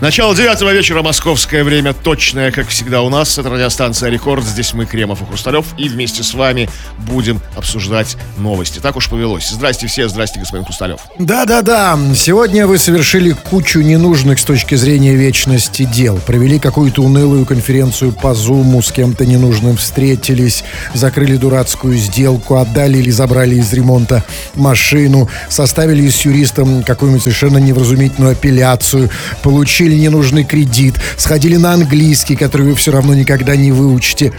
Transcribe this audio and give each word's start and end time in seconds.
Начало 0.00 0.34
девятого 0.34 0.72
вечера, 0.72 1.02
московское 1.02 1.62
время, 1.62 1.92
точное, 1.92 2.50
как 2.52 2.68
всегда 2.68 3.02
у 3.02 3.10
нас. 3.10 3.36
Это 3.36 3.50
радиостанция 3.50 4.08
«Рекорд». 4.08 4.42
Здесь 4.42 4.72
мы, 4.72 4.86
Кремов 4.86 5.20
и 5.20 5.26
Хрусталев, 5.26 5.66
и 5.76 5.90
вместе 5.90 6.22
с 6.22 6.32
вами 6.32 6.70
будем 7.06 7.42
обсуждать 7.54 8.16
новости. 8.38 8.78
Так 8.78 8.96
уж 8.96 9.10
повелось. 9.10 9.50
Здрасте 9.50 9.88
все, 9.88 10.08
здрасте, 10.08 10.40
господин 10.40 10.64
Хрусталев. 10.64 11.00
Да-да-да, 11.18 11.98
сегодня 12.16 12.66
вы 12.66 12.78
совершили 12.78 13.32
кучу 13.32 13.80
ненужных 13.80 14.38
с 14.38 14.44
точки 14.44 14.74
зрения 14.74 15.14
вечности 15.14 15.82
дел. 15.82 16.18
Провели 16.24 16.58
какую-то 16.58 17.02
унылую 17.02 17.44
конференцию 17.44 18.12
по 18.12 18.32
Зуму, 18.32 18.80
с 18.80 18.90
кем-то 18.90 19.26
ненужным 19.26 19.76
встретились, 19.76 20.64
закрыли 20.94 21.36
дурацкую 21.36 21.98
сделку, 21.98 22.56
отдали 22.56 22.96
или 22.96 23.10
забрали 23.10 23.56
из 23.56 23.70
ремонта 23.74 24.24
машину, 24.54 25.28
составили 25.50 26.08
с 26.08 26.24
юристом 26.24 26.84
какую-нибудь 26.84 27.22
совершенно 27.22 27.58
невразумительную 27.58 28.32
апелляцию, 28.32 29.10
получили 29.42 29.89
ненужный 29.94 30.44
кредит, 30.44 30.94
сходили 31.16 31.56
на 31.56 31.72
английский, 31.72 32.36
который 32.36 32.66
вы 32.68 32.74
все 32.74 32.92
равно 32.92 33.14
никогда 33.14 33.56
не 33.56 33.72
выучите. 33.72 34.32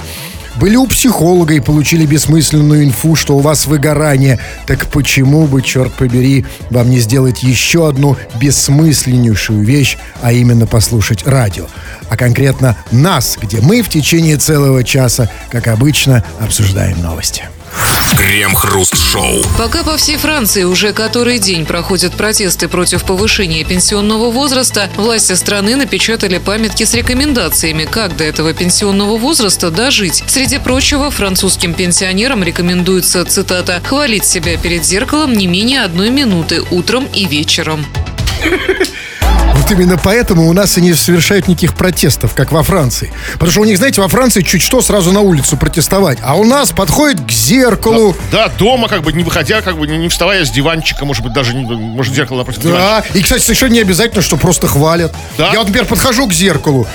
Были 0.57 0.75
у 0.75 0.85
психолога 0.85 1.53
и 1.53 1.59
получили 1.59 2.05
бессмысленную 2.05 2.83
инфу, 2.83 3.15
что 3.15 3.37
у 3.37 3.39
вас 3.39 3.65
выгорание. 3.65 4.39
Так 4.67 4.87
почему 4.87 5.47
бы, 5.47 5.61
черт 5.61 5.93
побери, 5.93 6.45
вам 6.69 6.89
не 6.89 6.99
сделать 6.99 7.41
еще 7.41 7.87
одну 7.87 8.17
бессмысленнейшую 8.39 9.63
вещь, 9.63 9.97
а 10.21 10.33
именно 10.33 10.67
послушать 10.67 11.25
радио? 11.25 11.67
А 12.09 12.17
конкретно 12.17 12.77
нас, 12.91 13.37
где 13.41 13.61
мы 13.61 13.81
в 13.81 13.89
течение 13.89 14.37
целого 14.37 14.83
часа, 14.83 15.29
как 15.49 15.67
обычно, 15.67 16.23
обсуждаем 16.39 17.01
новости. 17.01 17.45
Крем-хруст-шоу. 18.17 19.41
Пока 19.57 19.84
по 19.84 19.98
всей 19.98 20.17
Франции 20.17 20.63
уже 20.63 20.93
который 20.93 21.39
день 21.39 21.66
проходят 21.66 22.13
протесты 22.13 22.67
против 22.67 23.03
повышения 23.03 23.63
пенсионного 23.63 24.31
возраста, 24.31 24.89
власти 24.95 25.34
страны 25.34 25.76
напечатали 25.76 26.37
памятки 26.37 26.84
с 26.84 26.93
рекомендациями, 26.93 27.85
как 27.85 28.15
до 28.18 28.23
этого 28.23 28.54
пенсионного 28.54 29.18
возраста 29.18 29.71
дожить. 29.71 30.23
Среди 30.27 30.60
прочего, 30.60 31.10
французским 31.12 31.73
пенсионерам 31.73 32.43
рекомендуется, 32.43 33.26
цитата, 33.26 33.82
«хвалить 33.84 34.26
себя 34.26 34.57
перед 34.57 34.85
зеркалом 34.85 35.34
не 35.34 35.48
менее 35.48 35.82
одной 35.82 36.10
минуты 36.10 36.62
утром 36.71 37.07
и 37.13 37.26
вечером». 37.26 37.85
Вот 39.71 39.79
именно 39.79 39.97
поэтому 39.97 40.49
у 40.49 40.53
нас 40.53 40.77
и 40.77 40.81
не 40.81 40.93
совершают 40.93 41.47
никаких 41.47 41.75
протестов, 41.75 42.33
как 42.35 42.51
во 42.51 42.61
Франции. 42.61 43.13
Потому 43.33 43.51
что 43.51 43.61
у 43.61 43.63
них, 43.63 43.77
знаете, 43.77 44.01
во 44.01 44.09
Франции 44.09 44.41
чуть 44.41 44.61
что 44.61 44.81
сразу 44.81 45.13
на 45.13 45.21
улицу 45.21 45.55
протестовать. 45.55 46.17
А 46.21 46.35
у 46.35 46.43
нас 46.43 46.71
подходит 46.71 47.21
к 47.25 47.31
зеркалу. 47.31 48.13
Да, 48.33 48.49
дома, 48.49 48.89
как 48.89 49.01
бы 49.01 49.13
не 49.13 49.23
выходя, 49.23 49.61
как 49.61 49.77
бы 49.77 49.87
не, 49.87 49.97
не 49.97 50.09
вставая 50.09 50.43
с 50.43 50.51
диванчика, 50.51 51.05
может 51.05 51.23
быть, 51.23 51.31
даже, 51.31 51.53
не, 51.53 51.63
может, 51.63 52.13
зеркало 52.13 52.39
напротив 52.39 52.63
диванчика. 52.63 53.05
Да, 53.13 53.17
и, 53.17 53.23
кстати, 53.23 53.41
совершенно 53.43 53.71
не 53.71 53.79
обязательно, 53.79 54.21
что 54.21 54.35
просто 54.35 54.67
хвалят. 54.67 55.15
Да. 55.37 55.53
Я 55.53 55.59
вот, 55.59 55.67
например, 55.67 55.87
подхожу 55.87 56.27
к 56.27 56.33
зеркалу. 56.33 56.85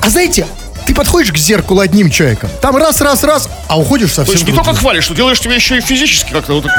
А 0.00 0.10
знаете, 0.10 0.46
ты 0.88 0.94
подходишь 0.94 1.30
к 1.32 1.36
зеркалу 1.36 1.80
одним 1.80 2.10
человеком, 2.10 2.48
там 2.62 2.74
раз, 2.74 3.02
раз, 3.02 3.22
раз, 3.22 3.50
а 3.68 3.78
уходишь 3.78 4.08
совсем 4.14 4.24
То 4.24 4.32
есть 4.32 4.44
не 4.46 4.52
другим. 4.52 4.64
только 4.64 4.80
хвалишь, 4.80 5.04
что 5.04 5.14
делаешь 5.14 5.38
тебя 5.38 5.54
еще 5.54 5.76
и 5.76 5.80
физически 5.82 6.32
как-то. 6.32 6.54
Вот, 6.54 6.64
ну, 6.64 6.70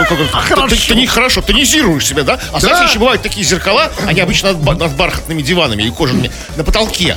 как- 0.48 0.70
ты, 0.70 0.76
ты, 0.76 0.88
ты 0.88 0.96
не 0.96 1.06
хорошо, 1.06 1.42
тонизируешь 1.42 2.08
себя, 2.08 2.24
да? 2.24 2.40
А 2.52 2.60
знаете, 2.60 2.90
еще 2.90 2.98
бывают 2.98 3.22
такие 3.22 3.46
зеркала, 3.46 3.92
они 4.08 4.20
обычно 4.20 4.54
над, 4.54 4.80
над 4.80 4.96
бархатными 4.96 5.44
диванами 5.44 5.84
и 5.84 5.92
кожаными, 5.92 6.32
на 6.58 6.64
потолке. 6.64 7.16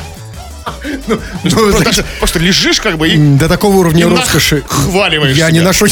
Ну, 1.09 1.19
Просто, 1.51 1.71
знаете, 1.71 1.85
даже- 1.85 2.05
просто 2.19 2.39
лежишь 2.39 2.79
как 2.81 2.99
бы 2.99 3.09
и 3.09 3.17
До 3.17 3.49
такого 3.49 3.75
уровня 3.77 4.07
роскоши 4.09 4.63
хваливаешь 4.69 5.37
я 5.37 5.47
себя. 5.49 5.51
не 5.51 5.61
ношу. 5.61 5.87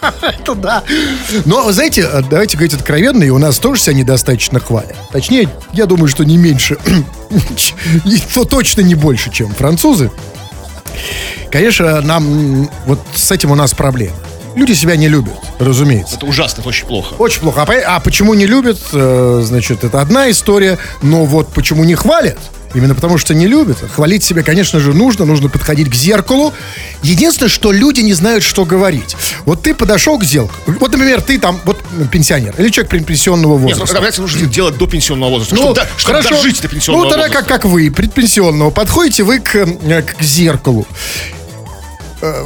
Это 0.22 0.54
да. 0.54 0.82
Но, 1.44 1.70
знаете, 1.72 2.08
давайте 2.30 2.56
говорить 2.56 2.74
откровенно, 2.74 3.22
и 3.24 3.30
у 3.30 3.38
нас 3.38 3.58
тоже 3.58 3.80
себя 3.80 3.94
недостаточно 3.94 4.60
хвалят. 4.60 4.96
Точнее, 5.12 5.48
я 5.72 5.86
думаю, 5.86 6.08
что 6.08 6.24
не 6.24 6.36
меньше, 6.36 6.78
и 8.04 8.18
то 8.34 8.44
точно 8.44 8.80
не 8.82 8.94
больше, 8.94 9.30
чем 9.30 9.52
французы. 9.54 10.10
Конечно, 11.50 12.00
нам 12.00 12.68
вот 12.86 13.00
с 13.14 13.30
этим 13.30 13.50
у 13.50 13.54
нас 13.54 13.74
проблема. 13.74 14.16
Люди 14.54 14.72
себя 14.72 14.96
не 14.96 15.08
любят, 15.08 15.38
разумеется. 15.58 16.16
это 16.16 16.26
ужасно, 16.26 16.62
очень 16.66 16.86
плохо. 16.86 17.14
Очень 17.18 17.40
плохо. 17.40 17.62
А, 17.62 17.96
а 17.96 18.00
почему 18.00 18.34
не 18.34 18.46
любят, 18.46 18.78
э, 18.92 19.42
значит, 19.44 19.84
это 19.84 20.00
одна 20.00 20.30
история. 20.30 20.78
Но 21.02 21.24
вот 21.24 21.52
почему 21.52 21.84
не 21.84 21.94
хвалят, 21.94 22.38
именно 22.74 22.94
потому 22.94 23.18
что 23.18 23.34
не 23.34 23.46
любят. 23.46 23.78
Хвалить 23.94 24.22
себя, 24.24 24.42
конечно 24.42 24.80
же, 24.80 24.92
нужно. 24.94 25.24
Нужно 25.24 25.48
подходить 25.48 25.90
к 25.90 25.94
зеркалу. 25.94 26.52
Единственное, 27.02 27.48
что 27.50 27.72
люди 27.72 28.00
не 28.00 28.12
знают, 28.14 28.44
что 28.44 28.64
говорить. 28.64 29.16
Вот 29.44 29.62
ты 29.62 29.74
подошел 29.74 30.18
к 30.18 30.24
зеркалу. 30.24 30.50
Вот, 30.78 30.92
например, 30.92 31.20
ты 31.22 31.38
там, 31.38 31.58
вот 31.64 31.78
м, 31.98 32.08
пенсионер. 32.08 32.54
Или 32.58 32.68
человек 32.68 32.90
предпенсионного 32.90 33.54
Нет, 33.54 33.62
ну, 33.62 33.68
возраста. 33.68 33.94
давайте 33.94 34.20
нужно 34.20 34.46
делать 34.46 34.76
до 34.76 34.86
пенсионного 34.86 35.30
возраста, 35.30 35.54
Ну, 35.56 35.62
чтобы, 35.62 35.74
да- 35.76 35.86
чтобы 35.96 36.16
хорошо. 36.22 36.36
дожить 36.36 36.60
до 36.62 36.68
пенсионного 36.68 37.04
Ну, 37.04 37.10
тогда 37.10 37.26
возраста. 37.26 37.48
как, 37.48 37.62
как 37.62 37.70
вы, 37.70 37.90
предпенсионного, 37.90 38.70
подходите 38.70 39.22
вы 39.24 39.40
к, 39.40 39.52
к 39.66 40.22
зеркалу. 40.22 40.86
Э, 42.22 42.44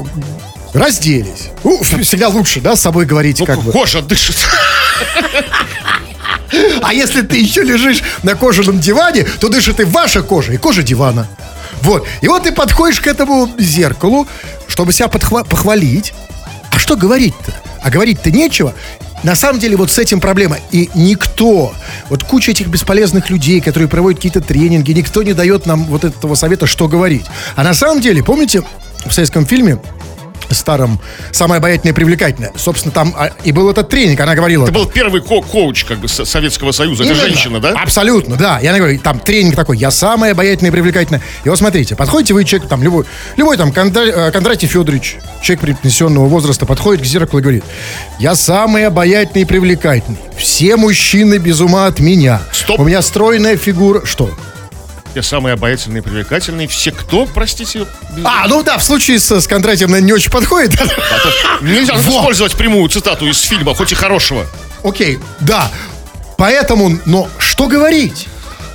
Разделись. 0.73 1.51
Ну, 1.63 1.81
всегда 1.83 2.29
лучше, 2.29 2.61
да, 2.61 2.75
с 2.75 2.81
собой 2.81 3.05
говорить, 3.07 3.39
Ну, 3.39 3.47
как 3.47 3.63
бы. 3.63 3.71
кожа 3.71 4.03
дышит. 4.03 4.37
А 6.83 6.93
если 6.93 7.23
ты 7.23 7.37
еще 7.37 7.63
лежишь 7.63 8.03
на 8.23 8.35
кожаном 8.35 8.79
диване, 8.81 9.25
то 9.41 9.49
дышит 9.49 9.81
и 9.81 9.85
ваша 9.85 10.23
кожа, 10.23 10.53
и 10.53 10.57
кожа 10.57 10.83
дивана. 10.83 11.27
Вот. 11.83 12.07
И 12.21 12.29
вот 12.29 12.45
ты 12.45 12.53
подходишь 12.53 13.01
к 13.01 13.07
этому 13.07 13.51
зеркалу, 13.59 14.27
чтобы 14.69 14.93
себя 14.93 15.07
подхва- 15.07 15.47
похвалить. 15.47 16.15
А 16.71 16.79
что 16.79 16.97
говорить-то? 16.97 17.53
А 17.83 17.91
говорить-то 17.91 18.31
нечего. 18.31 18.75
На 19.23 19.35
самом 19.35 19.59
деле 19.59 19.77
вот 19.77 19.91
с 19.91 19.99
этим 19.99 20.21
проблема. 20.21 20.59
И 20.71 20.91
никто, 20.95 21.73
вот 22.11 22.25
куча 22.25 22.51
этих 22.51 22.69
бесполезных 22.69 23.31
людей, 23.31 23.61
которые 23.61 23.89
проводят 23.89 24.19
какие-то 24.19 24.41
тренинги, 24.41 24.93
никто 24.93 25.23
не 25.23 25.33
дает 25.33 25.67
нам 25.67 25.85
вот 25.85 26.05
этого 26.05 26.35
совета, 26.35 26.67
что 26.67 26.89
говорить. 26.89 27.25
А 27.57 27.65
на 27.65 27.75
самом 27.75 28.01
деле, 28.01 28.23
помните, 28.23 28.63
в 29.07 29.13
советском 29.13 29.47
фильме 29.47 29.79
старом 30.55 31.01
«Самая 31.33 31.59
обаятельная 31.59 31.93
и 31.93 31.95
привлекательная». 31.95 32.53
Собственно, 32.57 32.93
там 32.93 33.15
а, 33.17 33.31
и 33.45 33.53
был 33.53 33.71
этот 33.71 33.89
тренинг, 33.89 34.19
она 34.21 34.35
говорила... 34.35 34.65
Это 34.65 34.73
был 34.73 34.87
первый 34.87 35.21
ко- 35.21 35.43
коуч 35.43 35.85
как 35.85 35.99
бы 35.99 36.09
Со- 36.09 36.25
Советского 36.25 36.73
Союза. 36.73 37.05
Это 37.05 37.13
Именно. 37.13 37.29
женщина, 37.29 37.61
да? 37.61 37.71
Абсолютно, 37.71 38.37
да. 38.37 38.59
Я 38.61 38.77
говорю, 38.77 38.99
там 39.01 39.19
тренинг 39.21 39.57
такой, 39.57 39.77
я 39.79 39.91
самая 39.91 40.33
обаятельная 40.33 40.71
и 40.71 40.73
привлекательная. 40.73 41.23
И 41.45 41.49
вот 41.49 41.59
смотрите, 41.59 41.97
подходите 41.97 42.35
вы, 42.35 42.45
человек 42.45 42.69
там, 42.69 42.83
любой, 42.83 43.05
любой 43.37 43.57
там, 43.57 43.71
Кондра- 43.71 44.29
э, 44.29 44.31
Кондратий 44.33 44.69
Федорович, 44.69 45.17
человек 45.43 45.81
пенсионного 45.81 46.27
возраста, 46.27 46.67
подходит 46.67 47.03
к 47.03 47.05
зеркалу 47.05 47.41
и 47.41 47.43
говорит, 47.43 47.65
я 48.19 48.35
самый 48.35 48.87
обаятельный 48.87 49.43
и 49.43 49.45
привлекательный. 49.45 50.19
Все 50.37 50.77
мужчины 50.77 51.39
без 51.39 51.61
ума 51.61 51.87
от 51.87 52.01
меня. 52.01 52.43
Стоп. 52.53 52.81
У 52.81 52.85
меня 52.85 53.03
стройная 53.03 53.57
фигура. 53.57 54.05
Что? 54.05 54.31
Я 55.15 55.23
самый 55.23 55.53
обаятельный 55.53 55.99
и 55.99 56.03
привлекательный. 56.03 56.67
Все 56.67 56.91
кто, 56.91 57.25
простите? 57.27 57.87
А, 58.25 58.49
ну 58.49 58.65
да, 58.65 58.79
в 58.79 58.85
случае 58.85 59.21
с, 59.21 59.31
с 59.31 59.47
Кондратьевым, 59.47 59.93
наверное, 59.93 60.07
не 60.09 60.13
очень 60.13 60.31
подходит. 60.31 60.73
Нельзя 61.61 61.95
Во. 61.95 62.01
использовать 62.01 62.55
прямую 62.55 62.89
цитату 62.89 63.27
из 63.29 63.41
фильма, 63.41 63.75
хоть 63.75 63.93
и 63.93 63.95
хорошего. 63.95 64.45
Окей, 64.83 65.21
да. 65.41 65.71
Поэтому, 66.37 66.99
но 67.07 67.29
что 67.39 67.69
говорить? 67.69 68.27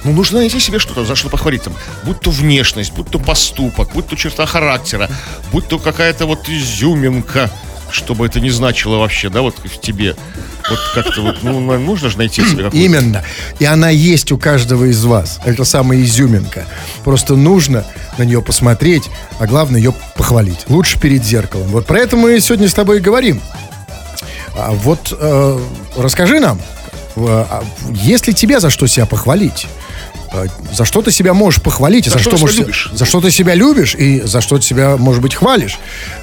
Ну, 0.06 0.14
нужно 0.14 0.40
найти 0.40 0.62
себе 0.62 0.80
что-то, 0.80 1.04
за 1.04 1.16
что 1.16 1.28
похвалить 1.28 1.64
там. 1.64 1.74
Будь 2.04 2.22
то 2.22 2.32
внешность, 2.32 2.94
будь 2.94 3.10
то 3.10 3.20
поступок, 3.20 3.92
будь 3.92 4.08
то 4.08 4.16
черта 4.16 4.46
характера, 4.46 5.10
будь 5.52 5.68
то 5.68 5.78
какая-то 5.78 6.26
вот 6.26 6.48
изюминка, 6.48 7.52
что 7.92 8.16
бы 8.16 8.26
это 8.26 8.40
ни 8.40 8.50
значило 8.50 8.98
вообще, 8.98 9.30
да, 9.30 9.42
вот 9.42 9.56
в 9.64 9.82
тебе. 9.82 10.16
Вот 10.70 10.80
как-то 10.94 11.22
вот, 11.22 11.38
ну, 11.42 11.60
нужно 11.80 12.10
же 12.10 12.18
найти 12.18 12.42
себе 12.42 12.64
какую-то. 12.64 12.78
Именно. 12.78 13.24
И 13.60 13.66
она 13.66 13.90
есть 13.90 14.32
у 14.32 14.38
каждого 14.38 14.86
из 14.86 15.04
вас. 15.04 15.40
Это 15.46 15.64
самая 15.64 16.02
изюминка. 16.02 16.66
Просто 17.04 17.36
нужно 17.36 17.86
на 18.18 18.24
нее 18.24 18.42
посмотреть, 18.42 19.10
а 19.40 19.48
главное 19.48 19.80
ее 19.80 19.94
похвалить. 20.16 20.66
Лучше 20.68 21.00
перед 21.00 21.24
зеркалом. 21.24 21.68
Вот 21.70 21.86
про 21.86 22.00
это 22.00 22.16
мы 22.16 22.40
сегодня 22.40 22.70
с 22.70 22.74
тобой 22.74 22.98
и 22.98 23.02
говорим. 23.02 23.42
А 24.56 24.72
вот 24.72 25.16
э, 25.18 25.60
расскажи 25.98 26.40
нам, 26.40 26.60
э, 27.16 27.46
есть 27.94 28.28
ли 28.28 28.34
тебе 28.34 28.60
за 28.60 28.70
что 28.70 28.88
себя 28.88 29.06
похвалить? 29.06 29.68
Э, 30.32 30.48
За 30.72 30.86
что 30.86 31.02
ты 31.02 31.12
себя 31.12 31.34
можешь 31.34 31.62
похвалить, 31.62 32.06
За 32.06 32.12
за, 32.12 32.20
что 32.20 32.32
что, 32.32 32.40
можешь 32.40 32.58
любишь. 32.58 32.90
за 32.94 33.06
что 33.06 33.22
ты 33.22 33.32
себя 33.32 33.56
любишь, 33.56 33.96
и 33.96 34.22
за 34.22 34.42
что 34.42 34.58
ты 34.58 34.64
себя, 34.64 34.98
может 34.98 35.22
быть, 35.22 35.36
хвалишь. 35.36 35.80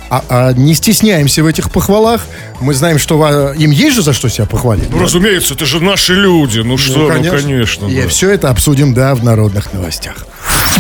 А, 0.09 0.25
а 0.29 0.53
не 0.53 0.75
стесняемся 0.75 1.43
в 1.43 1.47
этих 1.47 1.71
похвалах. 1.71 2.23
Мы 2.61 2.75
знаем, 2.75 2.99
что 2.99 3.21
а, 3.23 3.53
им 3.55 3.71
есть 3.73 3.97
же 3.97 4.03
за 4.03 4.13
что 4.13 4.29
себя 4.29 4.47
похвалить. 4.47 4.89
Ну, 4.91 5.01
разумеется, 5.01 5.55
это 5.55 5.67
же 5.67 5.83
наши 5.83 6.15
люди. 6.15 6.61
Ну 6.61 6.79
что, 6.79 7.09
ну, 7.09 7.09
конечно. 7.09 7.87
И 7.87 8.03
да. 8.03 8.09
все 8.09 8.31
это 8.31 8.51
обсудим, 8.51 8.95
да, 8.95 9.15
в 9.15 9.25
народных 9.25 9.73
новостях. 9.73 10.27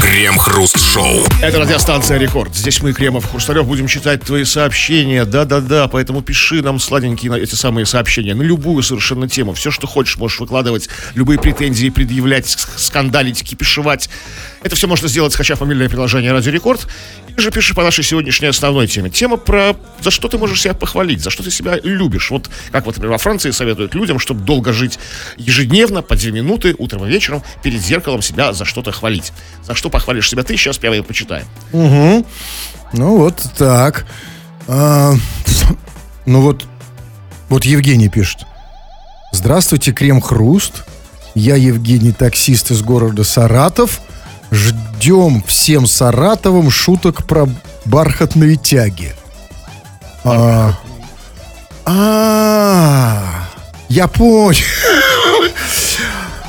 Крем-хруст-шоу. 0.01 1.25
Это 1.43 1.59
радиостанция 1.59 2.19
«Рекорд». 2.19 2.55
Здесь 2.55 2.81
мы, 2.83 2.93
Кремов, 2.93 3.29
Хрусталев, 3.31 3.67
будем 3.67 3.87
читать 3.87 4.23
твои 4.23 4.45
сообщения. 4.45 5.25
Да-да-да, 5.25 5.89
поэтому 5.89 6.23
пиши 6.23 6.63
нам 6.63 6.79
сладенькие 6.79 7.39
эти 7.43 7.55
самые 7.55 7.87
сообщения. 7.87 8.35
На 8.35 8.43
любую 8.43 8.83
совершенно 8.83 9.29
тему. 9.29 9.55
Все, 9.55 9.71
что 9.71 9.87
хочешь, 9.87 10.17
можешь 10.17 10.41
выкладывать. 10.41 10.89
Любые 11.15 11.39
претензии 11.39 11.89
предъявлять, 11.91 12.47
ск- 12.47 12.69
скандалить, 12.77 13.43
кипишевать. 13.43 14.09
Это 14.63 14.77
все 14.77 14.87
можно 14.87 15.09
сделать, 15.09 15.33
скачав 15.33 15.61
мобильное 15.61 15.89
приложение 15.89 16.33
«Радио 16.33 16.53
Рекорд». 16.53 16.87
Ты 17.37 17.43
же 17.43 17.51
пишешь 17.51 17.75
по 17.75 17.83
нашей 17.83 18.03
сегодняшней 18.03 18.49
основной 18.49 18.87
теме. 18.87 19.11
Тема 19.11 19.37
про 19.37 19.77
за 20.01 20.11
что 20.11 20.29
ты 20.29 20.39
можешь 20.39 20.63
себя 20.63 20.73
похвалить, 20.73 21.21
за 21.21 21.29
что 21.29 21.43
ты 21.43 21.51
себя 21.51 21.79
любишь. 21.83 22.31
Вот 22.31 22.49
как, 22.73 22.87
вот, 22.87 22.97
например, 22.97 23.13
во 23.13 23.19
Франции 23.19 23.51
советуют 23.51 23.95
людям, 23.95 24.19
чтобы 24.19 24.41
долго 24.41 24.73
жить 24.73 24.99
ежедневно, 25.37 26.01
по 26.01 26.17
две 26.17 26.33
минуты, 26.33 26.75
утром 26.79 27.05
и 27.05 27.11
вечером, 27.11 27.43
перед 27.63 27.83
зеркалом 27.83 28.23
себя 28.23 28.55
за 28.55 28.65
что-то 28.65 28.91
хвалить. 28.91 29.35
За 29.63 29.75
что 29.75 29.91
похвалишь 29.91 30.31
себя 30.31 30.45
ты, 30.45 30.57
сейчас 30.57 30.79
прямо 30.79 30.97
и 30.97 31.03
почитаем. 31.03 31.47
Ну 31.73 32.25
вот 33.19 33.43
так. 33.59 34.07
А, 34.67 35.13
ну 36.25 36.41
вот, 36.41 36.65
вот 37.51 37.65
Евгений 37.67 38.09
пишет. 38.09 38.47
Здравствуйте, 39.33 39.93
Крем-Хруст. 39.93 40.85
Я 41.35 41.57
Евгений, 41.57 42.13
таксист 42.13 42.71
из 42.71 42.81
города 42.81 43.25
Саратов. 43.25 44.01
Ждем 44.51 45.43
всем 45.47 45.87
Саратовым 45.87 46.71
шуток 46.71 47.25
про 47.25 47.49
бархатные 47.85 48.57
тяги. 48.57 49.15
А, 50.25 50.75
а, 51.85 53.49
я 53.89 54.09
понял. 54.09 54.61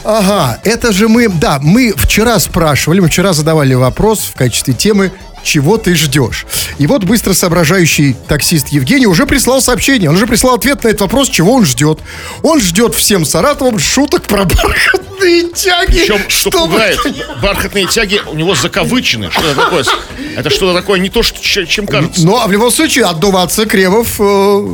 Ага, 0.03 0.59
это 0.63 0.93
же 0.93 1.09
мы, 1.09 1.27
да, 1.27 1.59
мы 1.61 1.93
вчера 1.97 2.39
спрашивали, 2.39 3.01
мы 3.01 3.09
вчера 3.09 3.33
задавали 3.33 3.73
вопрос 3.73 4.19
в 4.21 4.37
качестве 4.37 4.73
темы 4.73 5.11
чего 5.47 5.77
ты 5.77 5.95
ждешь? 5.95 6.45
И 6.77 6.87
вот 6.87 7.05
быстро 7.05 7.33
соображающий 7.33 8.15
таксист 8.27 8.67
Евгений 8.69 9.07
уже 9.07 9.25
прислал 9.25 9.61
сообщение. 9.61 10.09
Он 10.09 10.15
уже 10.15 10.27
прислал 10.27 10.55
ответ 10.55 10.83
на 10.83 10.89
этот 10.89 11.01
вопрос, 11.01 11.29
чего 11.29 11.53
он 11.53 11.65
ждет. 11.65 11.99
Он 12.43 12.59
ждет 12.59 12.93
всем 12.93 13.25
Саратовым 13.25 13.79
шуток 13.79 14.23
про 14.23 14.43
бархатные 15.17 15.43
тяги. 15.53 15.99
Причем, 15.99 16.29
что 16.29 16.49
чтобы- 16.51 16.67
пугает, 16.73 16.99
бархатные 17.41 17.87
тяги 17.87 18.21
у 18.27 18.35
него 18.35 18.55
заковычены. 18.55 19.31
Что 19.31 19.47
это 19.47 19.61
такое? 19.61 19.83
Это 20.35 20.49
что-то 20.49 20.73
такое, 20.73 20.99
не 20.99 21.09
то, 21.09 21.23
что, 21.23 21.41
чем 21.65 21.87
кажется. 21.87 22.25
Ну, 22.25 22.37
а 22.39 22.47
в 22.47 22.51
любом 22.51 22.71
случае, 22.71 23.05
отдуваться 23.05 23.65
Кремов 23.65 24.19
э, 24.19 24.23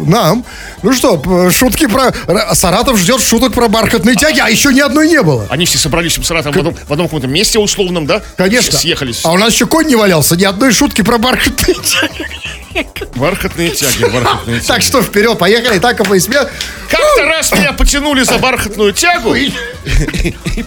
нам. 0.08 0.46
Ну 0.82 0.94
что, 0.94 1.22
шутки 1.52 1.88
про... 1.88 2.14
Саратов 2.54 2.98
ждет 2.98 3.22
шуток 3.22 3.54
про 3.54 3.68
бархатные 3.68 4.16
тяги, 4.16 4.40
а 4.40 4.50
еще 4.50 4.74
ни 4.74 4.82
одной 4.82 5.08
не 5.08 5.22
было. 5.22 5.48
Они 5.50 5.66
все 5.66 5.78
собрались 5.78 6.18
в 6.18 6.24
Саратове 6.24 6.54
в 6.54 6.58
одном, 6.58 6.76
в 6.76 6.92
одном 6.92 7.08
каком-то 7.08 7.28
месте 7.28 7.60
условном, 7.60 8.06
да? 8.06 8.22
Конечно. 8.38 8.78
Съехались. 8.78 9.22
А 9.24 9.32
у 9.32 9.38
нас 9.38 9.54
еще 9.54 9.66
конь 9.66 9.88
не 9.88 9.96
валялся, 9.96 10.36
ни 10.36 10.44
одной 10.44 10.72
шутки 10.72 11.02
про 11.02 11.18
бархатные 11.18 11.76
тяги. 11.76 12.28
Бархатные 13.16 13.70
тяги, 13.70 14.04
бархатные 14.12 14.58
тяги. 14.60 14.68
Так 14.68 14.82
что 14.82 15.02
вперед, 15.02 15.38
поехали, 15.38 15.80
так 15.80 16.00
и 16.00 16.20
себя. 16.20 16.50
Как-то 16.90 17.26
раз 17.26 17.52
меня 17.52 17.74
потянули 17.74 18.24
за 18.24 18.38
бархатную 18.40 18.94
тягу, 18.94 19.34
и 19.36 19.52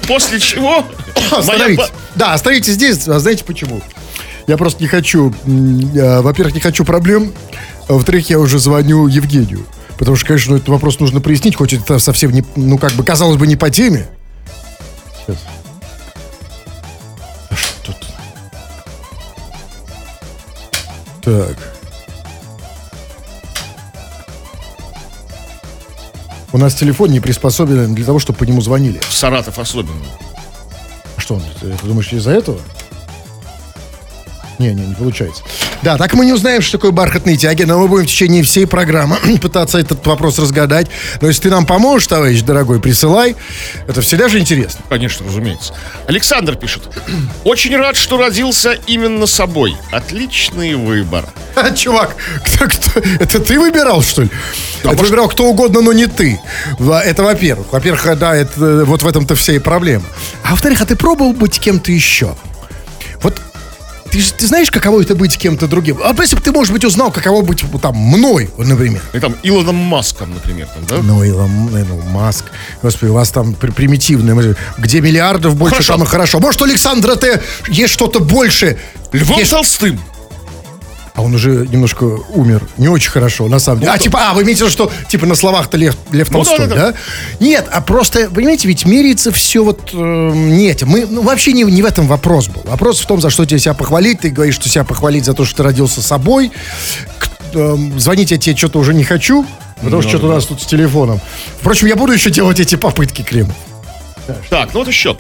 после 0.07 0.41
чего... 0.41 0.85
моя 1.31 1.39
Остановитесь. 1.39 1.77
ба- 1.79 1.91
Да, 2.15 2.33
остановитесь 2.35 2.75
здесь. 2.75 3.07
А 3.09 3.19
знаете 3.19 3.45
почему? 3.45 3.81
Я 4.47 4.57
просто 4.57 4.81
не 4.83 4.89
хочу, 4.89 5.33
э, 5.47 6.21
во-первых, 6.21 6.55
не 6.55 6.61
хочу 6.61 6.85
проблем, 6.85 7.33
а 7.89 7.95
во-вторых, 7.95 8.31
я 8.31 8.39
уже 8.39 8.59
звоню 8.59 9.07
Евгению. 9.09 9.67
Потому 9.99 10.17
что, 10.17 10.27
конечно, 10.27 10.55
этот 10.57 10.69
вопрос 10.69 11.01
нужно 11.01 11.21
прояснить, 11.21 11.57
хоть 11.57 11.73
это 11.73 11.99
совсем 11.99 12.31
не, 12.31 12.45
ну, 12.55 12.79
как 12.79 12.93
бы, 12.93 13.03
казалось 13.03 13.39
бы, 13.39 13.47
не 13.47 13.57
по 13.57 13.71
теме. 13.71 14.07
Сейчас. 15.27 15.39
А 17.51 17.57
что 17.57 17.93
тут? 17.93 18.07
Так. 21.23 21.76
У 26.57 26.59
нас 26.59 26.75
телефон 26.75 27.11
не 27.11 27.21
приспособлен 27.21 27.95
для 27.95 28.07
того, 28.07 28.19
чтобы 28.19 28.39
по 28.39 28.45
нему 28.45 28.63
звонили. 28.63 28.99
В 29.07 29.13
Саратов 29.13 29.59
особенно. 29.59 30.07
А 31.15 31.21
Что 31.21 31.35
он? 31.35 31.43
Ты, 31.61 31.69
ты 31.69 31.87
думаешь, 31.87 32.11
из-за 32.11 32.31
этого? 32.31 32.59
Не, 34.59 34.73
не, 34.75 34.87
не 34.87 34.95
получается. 34.95 35.43
Да, 35.83 35.97
так 35.99 36.15
мы 36.15 36.25
не 36.25 36.33
узнаем, 36.33 36.63
что 36.63 36.79
такое 36.79 36.91
бархатные 36.91 37.37
тяги, 37.37 37.65
но 37.65 37.79
мы 37.79 37.89
будем 37.89 38.05
в 38.07 38.09
течение 38.09 38.43
всей 38.43 38.67
программы 38.67 39.17
пытаться 39.43 39.79
этот 39.79 40.05
вопрос 40.07 40.39
разгадать. 40.39 40.89
Но 41.21 41.29
если 41.29 41.43
ты 41.43 41.51
нам 41.51 41.67
поможешь, 41.67 42.07
товарищ 42.09 42.41
дорогой, 42.43 42.81
присылай. 42.81 43.37
Это 43.87 44.01
всегда 44.01 44.29
же 44.29 44.39
интересно. 44.39 44.81
Конечно, 44.89 45.27
разумеется. 45.27 45.75
Александр 46.09 46.57
пишет. 46.57 46.83
Очень 47.45 47.77
рад, 47.77 47.97
что 47.97 48.17
родился 48.17 48.73
именно 48.87 49.27
собой. 49.27 49.77
Отличный 49.93 50.75
выбор. 50.75 51.27
А, 51.57 51.71
чувак, 51.71 52.15
кто, 52.45 52.67
кто- 52.67 53.01
это 53.19 53.41
ты 53.41 53.59
выбирал, 53.59 54.03
что 54.03 54.21
ли? 54.23 54.31
это 54.81 54.89
может- 54.89 55.01
выбирал 55.07 55.27
кто 55.29 55.47
угодно, 55.47 55.81
но 55.81 55.93
не 55.95 56.05
ты. 56.07 56.39
Это 56.79 57.23
во-первых. 57.23 57.73
Во-первых, 57.73 58.19
да, 58.19 58.37
это, 58.37 58.53
э, 58.63 58.85
вот 58.85 59.01
в 59.01 59.07
этом-то 59.07 59.35
вся 59.35 59.55
и 59.55 59.59
проблема. 59.59 60.05
А 60.45 60.51
во-вторых, 60.51 60.83
а 60.83 60.85
ты 60.85 60.97
пробовал 60.97 61.33
быть 61.33 61.59
кем-то 61.59 61.91
еще? 61.93 62.37
Ты, 64.17 64.23
ты 64.39 64.47
знаешь, 64.47 64.71
каково 64.71 65.03
это 65.03 65.15
быть 65.15 65.37
кем-то 65.37 65.67
другим? 65.69 65.99
А 66.03 66.15
если 66.19 66.37
бы 66.37 66.43
ты, 66.43 66.53
может 66.53 66.73
быть, 66.73 66.85
узнал, 66.85 67.11
каково 67.13 67.43
быть 67.43 67.65
там 67.83 67.97
мной, 67.97 68.51
например. 68.57 69.03
И 69.13 69.19
там 69.19 69.35
Илоном 69.43 69.77
Маском, 69.77 70.33
например. 70.35 70.67
Там, 70.69 70.85
да? 70.87 70.97
Ну, 71.03 71.23
Илон, 71.23 71.51
ну, 71.71 72.03
Маск. 72.13 72.47
Господи, 72.83 73.11
у 73.11 73.15
вас 73.15 73.31
там 73.31 73.55
при- 73.55 73.71
примитивное. 73.71 74.35
мы- 74.35 74.57
Где 74.79 75.01
миллиардов 75.01 75.55
больше, 75.57 75.75
Хорошо. 75.77 75.93
там 75.95 76.03
и 76.05 76.07
хорошо. 76.07 76.41
Может, 76.41 76.63
у 76.63 76.65
Александра 76.65 77.17
Т. 77.17 77.43
есть 77.69 77.93
что-то 77.93 78.21
больше? 78.21 78.79
Львом 79.13 79.39
Есть- 79.39 79.51
Толстым. 79.51 80.01
А 81.17 81.23
он 81.23 81.35
уже 81.35 81.67
немножко 81.67 82.05
умер. 82.05 82.63
Не 82.77 82.89
очень 82.89 83.11
хорошо, 83.11 83.49
на 83.49 83.59
самом 83.59 83.81
деле. 83.81 83.93
а, 83.93 83.99
типа, 83.99 84.19
а, 84.31 84.35
вы 84.35 84.43
имеете 84.43 84.59
в 84.65 84.67
виду, 84.67 84.71
что, 84.73 84.93
типа, 85.09 85.25
на 85.25 85.35
словах-то 85.35 85.79
Лев, 85.79 85.97
Лев 86.13 86.31
Ну, 86.31 86.37
Толстой, 86.45 86.67
да-да-да. 86.69 86.93
да, 86.93 86.99
Нет, 87.41 87.67
а 87.73 87.81
просто, 87.81 88.29
понимаете, 88.31 88.69
ведь 88.69 88.85
меряется 88.85 89.33
все 89.33 89.65
вот 89.65 89.91
э, 89.95 89.97
не 89.97 90.69
этим. 90.69 90.89
Мы, 90.89 91.07
ну, 91.07 91.23
вообще 91.23 91.53
не, 91.55 91.63
не 91.65 91.81
в 91.83 91.87
этом 91.87 92.07
вопрос 92.07 92.49
был. 92.49 92.63
Вопрос 92.67 93.01
в 93.01 93.07
том, 93.07 93.21
за 93.23 93.31
что 93.31 93.47
тебе 93.47 93.59
себя 93.59 93.73
похвалить. 93.73 94.21
Ты 94.21 94.29
говоришь, 94.29 94.57
что 94.57 94.69
себя 94.69 94.85
похвалить 94.85 95.25
за 95.25 95.33
то, 95.33 95.45
что 95.47 95.57
ты 95.57 95.63
родился 95.63 96.03
собой. 96.03 96.53
К- 97.19 97.29
эм, 97.55 97.99
звонить 97.99 98.31
я 98.31 98.37
тебе 98.37 98.55
что-то 98.55 98.79
уже 98.79 98.93
не 98.93 99.05
хочу, 99.05 99.47
потому 99.83 100.03
что 100.03 100.11
что-то 100.11 100.27
у 100.27 100.31
нас 100.33 100.45
тут 100.45 100.61
с 100.61 100.67
телефоном. 100.67 101.21
Впрочем, 101.61 101.87
я 101.89 101.97
буду 101.97 102.13
еще 102.13 102.29
делать 102.31 102.61
эти 102.61 102.75
попытки, 102.75 103.23
Крем. 103.23 103.51
Так, 104.51 104.75
ну 104.75 104.81
вот 104.81 104.89
еще. 104.89 105.17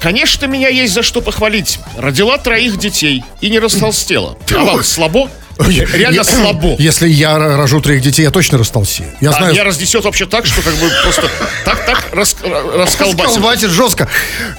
Конечно, 0.00 0.46
меня 0.46 0.68
есть 0.68 0.92
за 0.94 1.02
что 1.02 1.20
похвалить. 1.20 1.78
Родила 1.96 2.38
троих 2.38 2.78
детей 2.78 3.24
и 3.40 3.50
не 3.50 3.58
растолстела. 3.58 4.36
А 4.54 4.64
вам 4.64 4.82
слабо? 4.84 5.28
Реально 5.58 6.16
Я- 6.16 6.24
слабо. 6.24 6.76
Если 6.78 7.08
я 7.08 7.38
рожу 7.38 7.80
троих 7.80 8.02
детей, 8.02 8.22
я 8.22 8.30
точно 8.30 8.58
растолстею. 8.58 9.10
Я 9.22 9.30
А 9.30 9.32
знаю, 9.32 9.52
меня 9.54 9.64
разнесет 9.64 10.04
вообще 10.04 10.26
так, 10.26 10.44
что 10.44 10.60
как 10.60 10.74
бы 10.74 10.90
просто 11.02 11.30
так-так 11.64 12.08
рас- 12.12 12.36
расколбасит. 12.42 13.34
Колбасит 13.34 13.70
жестко. 13.70 14.08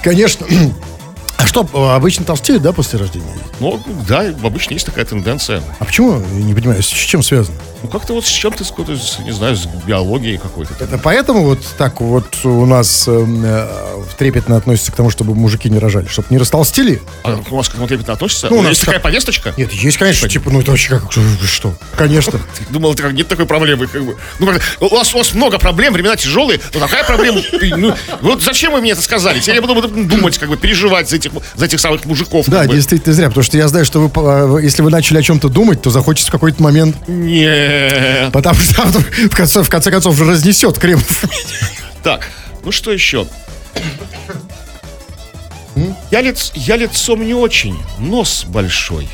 Конечно. 0.02 0.46
А 1.36 1.46
что, 1.46 1.60
обычно 1.94 2.24
толстеют, 2.24 2.62
да, 2.62 2.72
после 2.72 2.98
рождения? 2.98 3.32
Ну, 3.60 3.80
да, 4.08 4.22
обычно 4.42 4.72
есть 4.74 4.86
такая 4.86 5.04
тенденция. 5.04 5.62
А 5.78 5.84
почему? 5.84 6.20
Я 6.20 6.42
не 6.42 6.52
понимаю, 6.52 6.82
с 6.82 6.86
чем 6.88 7.22
связано? 7.22 7.56
Ну, 7.82 7.88
как-то 7.88 8.14
вот 8.14 8.26
с 8.26 8.28
чем-то, 8.28 8.64
с 8.64 8.68
какой-то, 8.68 8.98
не 9.24 9.30
знаю, 9.30 9.56
с 9.56 9.66
биологией 9.86 10.38
какой-то. 10.38 10.74
Это 10.80 10.98
поэтому 10.98 11.44
вот 11.44 11.60
так 11.76 12.00
вот 12.00 12.44
у 12.44 12.66
нас 12.66 13.04
э, 13.06 13.26
э, 13.44 13.68
трепетно 14.18 14.56
относится 14.56 14.90
к 14.90 14.96
тому, 14.96 15.10
чтобы 15.10 15.34
мужики 15.34 15.70
не 15.70 15.78
рожали, 15.78 16.06
чтобы 16.06 16.28
не 16.30 16.38
растолстели? 16.38 17.00
А 17.22 17.40
у 17.50 17.56
вас 17.56 17.68
к 17.68 17.72
этому 17.72 17.86
трепетно 17.86 18.14
относится? 18.14 18.48
Ну, 18.50 18.58
у 18.58 18.62
нас 18.62 18.70
есть 18.70 18.80
так- 18.80 18.94
такая 18.94 19.02
повесточка? 19.02 19.54
Нет, 19.56 19.72
есть, 19.72 19.96
конечно, 19.96 20.28
типа, 20.28 20.50
ну 20.50 20.60
это 20.60 20.72
вообще 20.72 20.90
как, 20.90 21.12
что? 21.12 21.74
Конечно. 21.96 22.40
Думал, 22.70 22.94
это 22.94 23.04
как 23.04 23.12
нет 23.12 23.28
такой 23.28 23.46
проблемы. 23.46 23.86
Как 23.86 24.02
бы. 24.02 24.16
ну, 24.40 24.46
как- 24.46 24.60
у, 24.80 24.88
вас, 24.88 25.14
у 25.14 25.18
вас 25.18 25.32
много 25.34 25.58
проблем, 25.58 25.92
времена 25.92 26.16
тяжелые, 26.16 26.60
но 26.74 26.80
такая 26.80 27.04
проблема. 27.04 27.40
Ну, 27.76 27.94
вот 28.22 28.42
зачем 28.42 28.72
вы 28.72 28.80
мне 28.80 28.92
это 28.92 29.02
сказали? 29.02 29.38
Теперь 29.38 29.56
я 29.56 29.62
буду 29.62 29.74
буду 29.74 29.88
думать, 29.88 30.38
как 30.38 30.48
бы 30.48 30.56
переживать 30.56 31.08
за 31.08 31.16
этих, 31.16 31.30
за 31.54 31.66
этих 31.66 31.80
самых 31.80 32.04
мужиков. 32.04 32.46
как 32.46 32.54
Да, 32.54 32.66
действительно 32.66 33.14
зря, 33.14 33.28
потому 33.28 33.44
что 33.44 33.56
я 33.56 33.68
знаю, 33.68 33.84
что 33.84 34.00
вы, 34.00 34.10
э, 34.14 34.64
если 34.64 34.82
вы 34.82 34.90
начали 34.90 35.18
о 35.18 35.22
чем-то 35.22 35.48
думать, 35.48 35.82
то 35.82 35.90
захочется 35.90 36.28
в 36.28 36.32
какой-то 36.32 36.62
момент, 36.62 36.96
Нет. 37.06 37.67
потому 38.32 38.58
что 38.60 38.82
в 38.82 39.34
конце, 39.34 39.62
в 39.62 39.68
конце 39.68 39.90
концов 39.90 40.20
разнесет 40.20 40.78
Кремов. 40.78 41.24
Так, 42.02 42.28
ну 42.64 42.72
что 42.72 42.92
еще? 42.92 43.26
Я, 46.10 46.20
лиц, 46.20 46.52
я 46.54 46.76
лицом 46.76 47.24
не 47.24 47.34
очень, 47.34 47.78
нос 47.98 48.44
большой. 48.46 49.08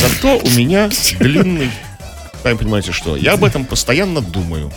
Зато 0.00 0.38
у 0.38 0.50
меня 0.50 0.90
длинный. 1.18 1.70
Сами 2.42 2.56
понимаете, 2.56 2.92
что. 2.92 3.16
Я 3.16 3.32
об 3.32 3.44
этом 3.44 3.64
постоянно 3.64 4.20
думаю. 4.20 4.72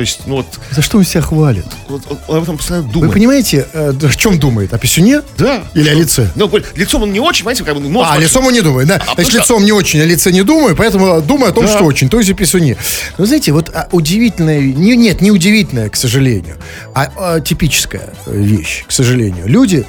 То 0.00 0.02
есть, 0.02 0.20
ну 0.24 0.36
вот, 0.36 0.46
За 0.70 0.80
что 0.80 0.96
он 0.96 1.04
себя 1.04 1.20
хвалит? 1.20 1.66
вот, 1.86 2.00
вот 2.08 2.20
он 2.26 2.36
об 2.38 2.42
этом 2.44 2.56
постоянно 2.56 2.86
Вы 2.86 2.92
думает. 2.94 3.12
понимаете, 3.12 3.66
э, 3.74 3.92
о 4.02 4.08
чем 4.16 4.38
думает? 4.38 4.72
О 4.72 4.78
писюне? 4.78 5.20
Да. 5.36 5.64
Или 5.74 5.90
о 5.90 5.92
лице? 5.92 6.30
Ну, 6.36 6.50
лицом 6.74 7.02
он 7.02 7.12
не 7.12 7.20
очень, 7.20 7.40
понимаете, 7.44 7.64
как 7.64 7.74
бы 7.74 7.86
нос 7.86 8.06
А, 8.06 8.12
большой. 8.12 8.24
лицом 8.24 8.46
он 8.46 8.52
не 8.54 8.62
думает, 8.62 8.88
да. 8.88 8.94
потому 8.94 9.14
Значит, 9.16 9.30
что- 9.32 9.40
лицом 9.42 9.64
не 9.66 9.72
очень, 9.72 10.00
о 10.00 10.06
лице 10.06 10.32
не 10.32 10.40
думаю, 10.42 10.74
поэтому 10.74 11.20
думаю 11.20 11.50
о 11.50 11.52
том, 11.52 11.66
Да. 11.66 11.74
что 11.74 11.84
очень, 11.84 12.08
то 12.08 12.16
есть 12.16 12.30
и 12.30 12.32
писюне. 12.32 12.78
Но 13.18 13.26
знаете, 13.26 13.52
вот 13.52 13.68
а, 13.74 13.88
удивительная, 13.92 14.60
не, 14.60 14.96
нет, 14.96 15.20
не 15.20 15.30
удивительная, 15.30 15.90
к 15.90 15.96
сожалению, 15.96 16.56
а, 16.94 17.12
а, 17.14 17.40
типическая 17.40 18.14
вещь, 18.24 18.84
к 18.88 18.92
сожалению. 18.92 19.46
Люди 19.48 19.84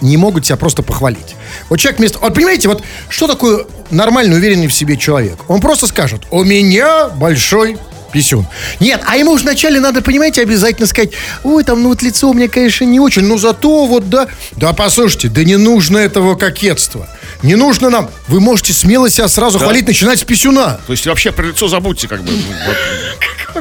не 0.00 0.16
могут 0.16 0.46
себя 0.46 0.56
просто 0.56 0.82
похвалить. 0.82 1.36
Вот 1.68 1.80
человек 1.80 1.98
вместо... 1.98 2.18
Вот 2.18 2.32
понимаете, 2.34 2.66
вот 2.68 2.82
что 3.10 3.26
такое 3.26 3.66
нормальный, 3.90 4.36
уверенный 4.38 4.68
в 4.68 4.72
себе 4.72 4.96
человек? 4.96 5.36
Он 5.48 5.60
просто 5.60 5.86
скажет, 5.86 6.22
у 6.30 6.44
меня 6.44 7.08
большой 7.10 7.76
писюн. 8.12 8.46
Нет, 8.80 9.00
а 9.06 9.16
ему 9.16 9.34
вначале 9.36 9.80
надо, 9.80 10.02
понимаете, 10.02 10.42
обязательно 10.42 10.86
сказать, 10.86 11.10
ой, 11.42 11.64
там, 11.64 11.82
ну 11.82 11.88
вот 11.88 12.02
лицо 12.02 12.30
у 12.30 12.34
меня, 12.34 12.48
конечно, 12.48 12.84
не 12.84 13.00
очень, 13.00 13.22
но 13.22 13.38
зато 13.38 13.86
вот, 13.86 14.08
да. 14.08 14.28
Да, 14.52 14.72
послушайте, 14.72 15.28
да 15.28 15.44
не 15.44 15.56
нужно 15.56 15.98
этого 15.98 16.34
кокетства. 16.34 17.08
Не 17.42 17.56
нужно 17.56 17.90
нам. 17.90 18.10
Вы 18.28 18.40
можете 18.40 18.72
смело 18.72 19.10
себя 19.10 19.26
сразу 19.28 19.58
хвалить, 19.58 19.86
начинать 19.86 20.20
с 20.20 20.24
писюна. 20.24 20.80
То 20.86 20.92
есть 20.92 21.06
вообще 21.06 21.32
про 21.32 21.46
лицо 21.46 21.66
забудьте, 21.68 22.06
как 22.06 22.22
бы. 22.22 22.32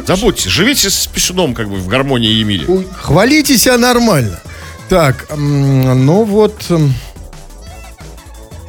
Забудьте. 0.05 0.49
Живите 0.49 0.89
с 0.89 1.07
писюном, 1.07 1.53
как 1.53 1.69
бы, 1.69 1.77
в 1.77 1.87
гармонии 1.87 2.31
и 2.31 2.43
мире. 2.43 2.65
Хвалите 2.99 3.57
себя 3.57 3.77
нормально. 3.77 4.39
Так, 4.89 5.27
ну 5.35 6.23
вот... 6.23 6.69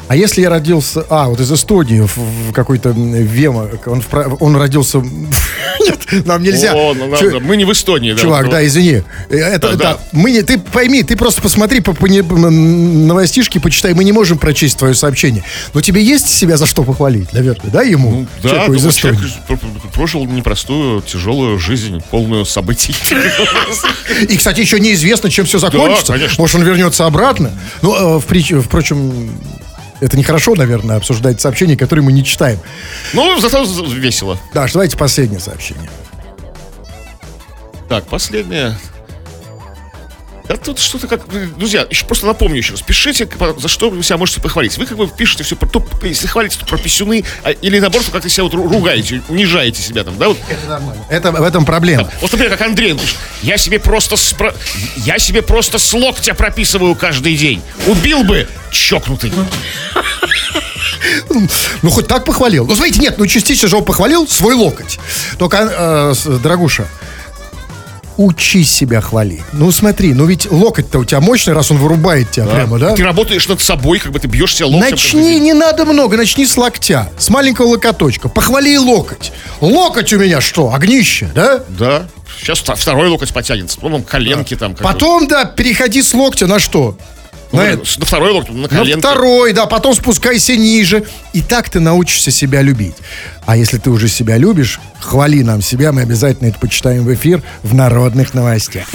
А 0.08 0.16
если 0.16 0.42
я 0.42 0.50
родился... 0.50 1.04
А, 1.08 1.28
вот 1.28 1.40
из 1.40 1.50
Эстонии, 1.50 2.00
в, 2.00 2.16
в 2.16 2.52
какой-то 2.52 2.90
Вема, 2.90 3.68
он, 3.86 4.00
в 4.02 4.36
он 4.40 4.56
родился... 4.56 4.98
Нет, 5.80 6.26
нам 6.26 6.42
нельзя. 6.42 6.74
О, 6.74 6.92
ну, 6.94 7.08
ладно, 7.08 7.40
мы 7.40 7.56
не 7.56 7.64
в 7.64 7.72
Эстонии, 7.72 8.12
да. 8.12 8.20
Чувак, 8.20 8.50
да, 8.50 8.64
извини. 8.66 9.02
Э, 9.30 9.36
Это, 9.36 9.70
Да, 9.70 9.76
да, 9.76 9.92
да. 9.94 9.98
мы 10.12 10.30
не, 10.30 10.42
ты 10.42 10.58
пойми, 10.58 11.02
ты 11.02 11.16
просто 11.16 11.40
посмотри 11.40 11.80
по, 11.80 11.94
по 11.94 12.06
не- 12.06 12.20
новостишки, 12.22 13.58
почитай. 13.58 13.94
Мы 13.94 14.04
не 14.04 14.12
можем 14.12 14.38
прочесть 14.38 14.76
твое 14.78 14.94
сообщение. 14.94 15.42
Но 15.72 15.80
тебе 15.80 16.02
есть 16.02 16.28
себя 16.28 16.56
за 16.56 16.66
что 16.66 16.82
похвалить, 16.84 17.32
наверное, 17.32 17.70
да, 17.70 17.82
ему? 17.82 18.10
Ну, 18.10 18.26
Да, 18.42 18.48
человеку 18.50 18.74
из 18.74 18.86
Эстонии. 18.86 19.16
человек 19.18 19.32
пр- 19.48 19.90
прожил 19.94 20.26
непростую, 20.26 21.00
тяжелую 21.02 21.58
жизнь, 21.58 22.02
полную 22.10 22.44
событий. 22.44 22.94
И, 24.28 24.36
кстати, 24.36 24.60
еще 24.60 24.78
неизвестно, 24.78 25.30
чем 25.30 25.46
все 25.46 25.58
закончится. 25.58 26.12
конечно. 26.12 26.34
Может, 26.38 26.56
он 26.56 26.62
вернется 26.64 27.06
обратно. 27.06 27.52
Ну, 27.80 28.18
э, 28.18 28.20
впрочем, 28.60 29.30
это 30.02 30.18
нехорошо, 30.18 30.56
наверное, 30.56 30.96
обсуждать 30.96 31.40
сообщения, 31.40 31.76
которые 31.76 32.04
мы 32.04 32.12
не 32.12 32.24
читаем. 32.24 32.58
Ну, 33.12 33.38
зато 33.38 33.64
весело. 33.84 34.36
Даш, 34.52 34.72
давайте 34.72 34.96
последнее 34.96 35.38
сообщение. 35.38 35.88
Так, 37.88 38.06
последнее. 38.06 38.76
Да 40.48 40.56
тут 40.56 40.80
что-то 40.80 41.06
как... 41.06 41.22
Друзья, 41.56 41.86
еще 41.88 42.04
просто 42.04 42.26
напомню 42.26 42.56
еще 42.56 42.72
раз. 42.72 42.82
Пишите, 42.82 43.28
за 43.58 43.68
что 43.68 43.90
вы 43.90 44.02
себя 44.02 44.16
можете 44.16 44.40
похвалить. 44.40 44.76
Вы 44.76 44.86
как 44.86 44.96
бы 44.98 45.06
пишете 45.06 45.44
все 45.44 45.54
про 45.54 45.68
то, 45.68 45.84
если 46.02 46.26
хвалите, 46.26 46.58
то 46.58 46.66
про 46.66 46.78
писюны, 46.78 47.24
а- 47.44 47.50
или 47.52 47.78
наоборот, 47.78 48.06
как-то 48.10 48.28
себя 48.28 48.44
вот 48.44 48.54
ру- 48.54 48.68
ругаете, 48.68 49.22
унижаете 49.28 49.80
себя 49.80 50.02
там, 50.02 50.18
да? 50.18 50.28
Вот, 50.28 50.38
Это 50.48 50.66
нормально. 50.68 51.04
Это, 51.08 51.30
в 51.30 51.42
этом 51.42 51.64
проблема. 51.64 52.10
вот 52.20 52.32
например, 52.32 52.50
как 52.56 52.66
Андрей 52.66 52.94
пишет. 52.98 53.16
Я 53.42 53.56
себе 53.56 53.78
просто 53.78 54.16
с, 54.16 54.32
про- 54.32 54.54
я 54.96 55.18
себе 55.20 55.42
просто 55.42 55.78
с 55.78 55.92
локтя 55.94 56.34
прописываю 56.34 56.96
каждый 56.96 57.36
день. 57.36 57.62
Убил 57.86 58.24
бы, 58.24 58.48
чокнутый. 58.72 59.32
Ну, 61.82 61.90
хоть 61.90 62.06
так 62.06 62.24
похвалил. 62.24 62.66
Ну, 62.66 62.74
смотрите, 62.74 63.00
нет, 63.00 63.18
ну, 63.18 63.26
частично 63.26 63.68
же 63.68 63.76
он 63.76 63.84
похвалил 63.84 64.26
свой 64.28 64.54
локоть. 64.54 64.98
Только, 65.38 66.12
э, 66.16 66.38
дорогуша, 66.42 66.86
учись 68.16 68.70
себя 68.70 69.00
хвалить. 69.00 69.42
Ну, 69.52 69.70
смотри, 69.72 70.14
ну 70.14 70.26
ведь 70.26 70.50
локоть-то 70.50 70.98
у 70.98 71.04
тебя 71.04 71.20
мощный, 71.20 71.54
раз 71.54 71.70
он 71.70 71.78
вырубает 71.78 72.30
тебя 72.30 72.46
прямо, 72.46 72.78
да? 72.78 72.94
Ты 72.94 73.02
работаешь 73.04 73.48
над 73.48 73.60
собой, 73.60 73.98
как 73.98 74.12
бы 74.12 74.18
ты 74.18 74.28
бьешь 74.28 74.54
себя 74.54 74.66
локтем. 74.66 74.90
Начни, 74.90 75.40
не 75.40 75.52
надо 75.52 75.84
много, 75.84 76.16
начни 76.16 76.46
с 76.46 76.56
локтя, 76.56 77.10
с 77.18 77.28
маленького 77.28 77.66
локоточка. 77.66 78.28
Похвали 78.28 78.76
локоть. 78.76 79.32
Локоть 79.60 80.12
у 80.12 80.18
меня 80.18 80.40
что, 80.40 80.72
огнище, 80.72 81.30
да? 81.34 81.62
Да. 81.68 82.06
Сейчас 82.40 82.60
второй 82.60 83.08
локоть 83.08 83.32
потянется, 83.32 83.78
потом 83.78 84.02
коленки 84.02 84.56
там. 84.56 84.74
как 84.74 84.82
бы. 84.82 84.92
Потом, 84.92 85.28
да, 85.28 85.44
переходи 85.44 86.02
с 86.02 86.12
локтя 86.14 86.46
на 86.46 86.58
что? 86.58 86.96
Ну, 87.52 87.58
На, 87.58 87.62
это- 87.64 87.82
на 88.00 88.06
второй 88.06 88.32
локоть, 88.32 88.50
на 88.54 88.62
на 88.62 88.68
коленки. 88.68 88.98
второй, 89.00 89.52
да, 89.52 89.66
потом 89.66 89.94
спускайся 89.94 90.56
ниже. 90.56 91.04
И 91.34 91.42
так 91.42 91.68
ты 91.68 91.80
научишься 91.80 92.30
себя 92.30 92.62
любить. 92.62 92.94
А 93.44 93.56
если 93.56 93.78
ты 93.78 93.90
уже 93.90 94.08
себя 94.08 94.38
любишь, 94.38 94.80
хвали 95.00 95.42
нам 95.42 95.60
себя, 95.62 95.92
мы 95.92 96.02
обязательно 96.02 96.48
это 96.48 96.58
почитаем 96.58 97.04
в 97.04 97.12
эфир 97.12 97.42
в 97.62 97.74
народных 97.74 98.32
новостях. 98.34 98.86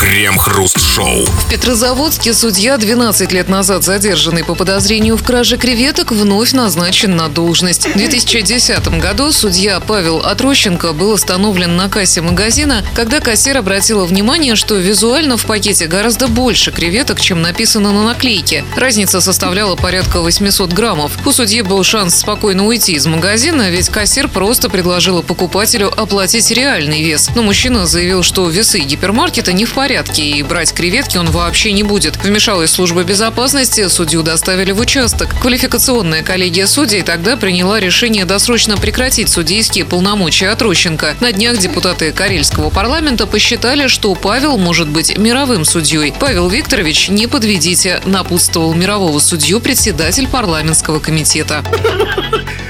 Крем-хруст-шоу. 0.00 1.26
В 1.26 1.50
Петрозаводске 1.50 2.32
судья, 2.32 2.78
12 2.78 3.32
лет 3.32 3.50
назад 3.50 3.84
задержанный 3.84 4.42
по 4.42 4.54
подозрению 4.54 5.18
в 5.18 5.22
краже 5.22 5.58
креветок, 5.58 6.10
вновь 6.10 6.52
назначен 6.52 7.16
на 7.16 7.28
должность. 7.28 7.86
В 7.86 7.98
2010 7.98 8.98
году 8.98 9.30
судья 9.30 9.78
Павел 9.78 10.20
Отрощенко 10.20 10.94
был 10.94 11.12
остановлен 11.12 11.76
на 11.76 11.90
кассе 11.90 12.22
магазина, 12.22 12.82
когда 12.94 13.20
кассир 13.20 13.58
обратила 13.58 14.06
внимание, 14.06 14.56
что 14.56 14.76
визуально 14.76 15.36
в 15.36 15.44
пакете 15.44 15.86
гораздо 15.86 16.28
больше 16.28 16.72
креветок, 16.72 17.20
чем 17.20 17.42
написано 17.42 17.92
на 17.92 18.02
наклейке. 18.02 18.64
Разница 18.76 19.20
составляла 19.20 19.76
порядка 19.76 20.22
800 20.22 20.72
граммов. 20.72 21.12
У 21.26 21.30
судьи 21.30 21.60
был 21.60 21.84
шанс 21.84 22.14
спокойно 22.14 22.66
уйти 22.66 22.94
из 22.94 23.04
магазина, 23.04 23.68
ведь 23.68 23.90
кассир 23.90 24.28
просто 24.28 24.70
предложила 24.70 25.20
покупателю 25.20 25.92
оплатить 25.94 26.50
реальный 26.50 27.02
вес. 27.02 27.28
Но 27.34 27.42
мужчина 27.42 27.86
заявил, 27.86 28.22
что 28.22 28.48
весы 28.48 28.78
гипермаркета 28.78 29.52
не 29.52 29.66
в 29.66 29.74
порядке, 29.74 29.89
и 29.90 30.42
брать 30.44 30.72
креветки 30.72 31.16
он 31.16 31.30
вообще 31.30 31.72
не 31.72 31.82
будет. 31.82 32.16
Вмешалась 32.18 32.70
служба 32.70 33.02
безопасности, 33.02 33.88
судью 33.88 34.22
доставили 34.22 34.70
в 34.70 34.78
участок. 34.78 35.34
Квалификационная 35.40 36.22
коллегия 36.22 36.68
судей 36.68 37.02
тогда 37.02 37.36
приняла 37.36 37.80
решение 37.80 38.24
досрочно 38.24 38.76
прекратить 38.76 39.28
судейские 39.28 39.84
полномочия 39.84 40.50
Отрощенко. 40.50 41.16
На 41.18 41.32
днях 41.32 41.58
депутаты 41.58 42.12
Карельского 42.12 42.70
парламента 42.70 43.26
посчитали, 43.26 43.88
что 43.88 44.14
Павел 44.14 44.58
может 44.58 44.88
быть 44.88 45.18
мировым 45.18 45.64
судьей. 45.64 46.14
Павел 46.18 46.48
Викторович, 46.48 47.08
не 47.08 47.26
подведите, 47.26 48.00
напутствовал 48.04 48.72
мирового 48.74 49.18
судью 49.18 49.58
председатель 49.58 50.28
парламентского 50.28 51.00
комитета. 51.00 51.64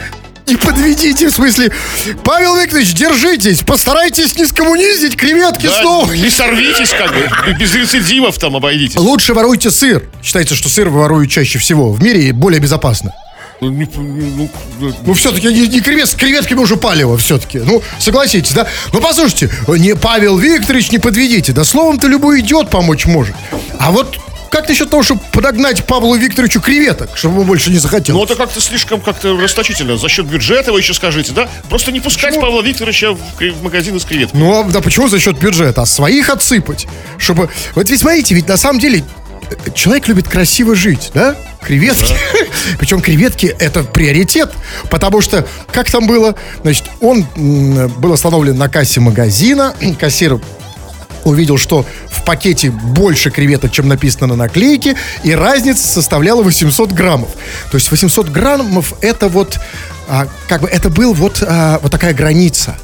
Не 0.50 0.56
подведите, 0.56 1.28
в 1.28 1.32
смысле, 1.32 1.70
Павел 2.24 2.56
Викторович, 2.56 2.92
держитесь, 2.94 3.60
постарайтесь 3.62 4.34
не 4.36 4.46
скоммунизить 4.46 5.16
креветки 5.16 5.66
Да, 5.66 5.80
снова. 5.80 6.12
не 6.12 6.28
сорвитесь, 6.28 6.90
как 6.90 7.12
бы. 7.14 7.54
Без 7.58 7.72
рецидивов 7.72 8.36
там 8.36 8.56
обойдитесь. 8.56 8.96
Лучше 8.96 9.32
воруйте 9.32 9.70
сыр. 9.70 10.02
Считается, 10.24 10.56
что 10.56 10.68
сыр 10.68 10.88
воруют 10.88 11.30
чаще 11.30 11.60
всего 11.60 11.92
в 11.92 12.02
мире 12.02 12.24
и 12.28 12.32
более 12.32 12.58
безопасно. 12.60 13.12
Ну, 13.60 13.70
не- 13.70 13.88
ну, 13.94 14.50
ну, 14.80 14.92
Ну, 15.06 15.14
все-таки 15.14 15.46
не, 15.52 15.68
не 15.68 15.80
кревет, 15.80 16.08
с 16.08 16.14
креветками 16.16 16.58
уже 16.58 16.76
палево 16.76 17.16
все-таки. 17.16 17.58
Ну, 17.60 17.80
согласитесь, 18.00 18.52
да? 18.52 18.66
Ну, 18.92 19.00
послушайте, 19.00 19.50
не 19.68 19.94
Павел 19.94 20.36
Викторович, 20.36 20.90
не 20.90 20.98
подведите. 20.98 21.52
Да 21.52 21.62
словом-то 21.64 22.08
любой 22.08 22.40
идиот 22.40 22.70
помочь 22.70 23.06
может. 23.06 23.36
А 23.78 23.92
вот 23.92 24.18
как 24.50 24.68
насчет 24.68 24.90
того, 24.90 25.02
чтобы 25.02 25.20
подогнать 25.32 25.84
Павлу 25.84 26.16
Викторовичу 26.16 26.60
креветок, 26.60 27.16
чтобы 27.16 27.40
он 27.40 27.46
больше 27.46 27.70
не 27.70 27.78
захотел? 27.78 28.16
Ну, 28.16 28.24
это 28.24 28.34
как-то 28.34 28.60
слишком 28.60 29.00
как-то 29.00 29.36
расточительно. 29.36 29.96
За 29.96 30.08
счет 30.08 30.26
бюджета 30.26 30.72
вы 30.72 30.80
еще 30.80 30.92
скажите, 30.92 31.32
да? 31.32 31.48
Просто 31.68 31.92
не 31.92 32.00
пускать 32.00 32.30
Почему? 32.30 32.42
Павла 32.42 32.62
Викторовича 32.62 33.12
в, 33.12 33.62
магазины 33.62 34.00
с 34.00 34.04
креветками. 34.04 34.40
Ну, 34.40 34.60
а, 34.60 34.64
да 34.64 34.80
почему 34.80 35.08
за 35.08 35.20
счет 35.20 35.38
бюджета? 35.38 35.82
А 35.82 35.86
своих 35.86 36.30
отсыпать. 36.30 36.88
Чтобы... 37.16 37.48
Вот 37.76 37.88
ведь 37.88 38.00
смотрите, 38.00 38.34
ведь 38.34 38.48
на 38.48 38.56
самом 38.56 38.80
деле 38.80 39.04
э, 39.50 39.70
человек 39.72 40.08
любит 40.08 40.26
красиво 40.26 40.74
жить, 40.74 41.12
да? 41.14 41.36
Креветки. 41.62 42.12
Причем 42.80 43.00
креветки 43.00 43.54
это 43.58 43.84
приоритет. 43.84 44.50
Потому 44.90 45.20
что, 45.20 45.46
как 45.72 45.88
там 45.90 46.08
было? 46.08 46.34
Значит, 46.62 46.86
он 47.00 47.24
был 47.98 48.12
остановлен 48.12 48.58
на 48.58 48.68
кассе 48.68 48.98
магазина. 48.98 49.76
Кассир 50.00 50.40
увидел, 51.24 51.58
что 51.58 51.86
в 52.08 52.24
пакете 52.24 52.70
больше 52.70 53.30
креветок, 53.30 53.72
чем 53.72 53.88
написано 53.88 54.28
на 54.28 54.36
наклейке, 54.36 54.96
и 55.24 55.34
разница 55.34 55.86
составляла 55.86 56.42
800 56.42 56.92
граммов. 56.92 57.30
То 57.70 57.76
есть 57.76 57.90
800 57.90 58.28
граммов 58.28 58.94
это 59.00 59.28
вот 59.28 59.58
а, 60.08 60.26
как 60.48 60.62
бы 60.62 60.68
это 60.68 60.90
был 60.90 61.14
вот, 61.14 61.42
а, 61.46 61.78
вот 61.80 61.92
такая 61.92 62.12
граница. 62.12 62.76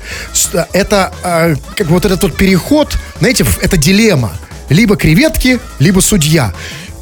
А, 0.54 0.68
Это 0.72 1.12
а, 1.24 1.54
как 1.74 1.88
бы 1.88 1.94
вот 1.94 2.04
этот 2.04 2.22
вот 2.22 2.36
переход, 2.36 2.96
знаете, 3.18 3.44
это 3.60 3.76
дилемма. 3.76 4.32
Либо 4.68 4.96
креветки, 4.96 5.60
либо 5.78 6.00
судья. 6.00 6.52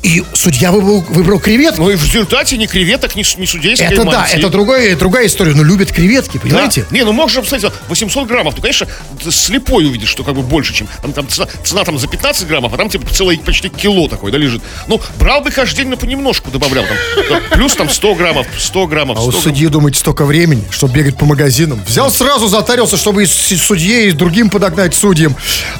И 0.05 0.23
судья 0.35 0.71
выбрал, 0.71 1.01
выбрал 1.09 1.41
креветку. 1.41 1.83
Ну 1.85 1.91
и 1.91 1.97
в 1.97 2.05
результате 2.05 2.59
ни 2.59 2.67
креветок, 2.67 3.17
ни, 3.17 3.25
ни 3.41 3.47
судейской 3.47 3.87
это 3.89 4.05
да, 4.05 4.19
мантии. 4.19 4.37
это 4.39 4.51
другая, 4.51 4.95
другая 4.97 5.27
история. 5.27 5.55
Но 5.55 5.65
любят 5.65 5.91
креветки, 5.91 6.35
Да. 6.35 6.41
понимаете? 6.41 6.85
Не, 6.91 7.05
ну 7.05 7.13
можешь 7.13 7.41
посмотреть, 7.41 7.73
800 7.89 8.29
граммов, 8.29 8.55
ну, 8.55 8.61
конечно, 8.63 8.87
слепой 9.31 9.87
увидишь, 9.87 10.11
что 10.11 10.23
как 10.23 10.35
бы 10.35 10.43
больше, 10.43 10.75
чем... 10.75 10.89
Там, 11.01 11.15
там 11.15 11.27
цена, 11.29 11.49
цена 11.65 11.85
там 11.85 11.99
за 11.99 12.07
15 12.07 12.47
граммов, 12.47 12.75
а 12.75 12.77
там 12.77 12.91
типа 12.91 13.11
целое 13.15 13.39
почти 13.39 13.71
кило 13.71 14.07
такой, 14.09 14.31
да, 14.31 14.37
лежит. 14.37 14.63
Ну, 14.89 15.01
брал 15.19 15.41
бы 15.41 15.51
каждый 15.51 15.79
день, 15.79 15.89
но 15.89 15.97
понемножку 15.97 16.51
добавлял. 16.51 16.85
Там, 17.31 17.41
плюс 17.53 17.75
там 17.75 17.89
100 17.89 18.15
граммов, 18.15 18.47
100 18.59 18.87
граммов, 18.87 19.17
А 19.17 19.21
100 19.21 19.27
у 19.27 19.31
граммов. 19.31 19.43
судьи, 19.43 19.69
думаете, 19.69 20.01
столько 20.01 20.27
времени, 20.27 20.63
чтобы 20.71 20.93
бегать 20.93 21.17
по 21.17 21.25
магазинам. 21.25 21.81
Взял 21.87 22.11
сразу, 22.11 22.47
затарился, 22.49 22.99
чтобы 22.99 23.23
и 23.23 23.27
судье, 23.27 24.09
и 24.09 24.13
другим 24.13 24.51
подогнать 24.51 24.95
судьям. 24.95 25.35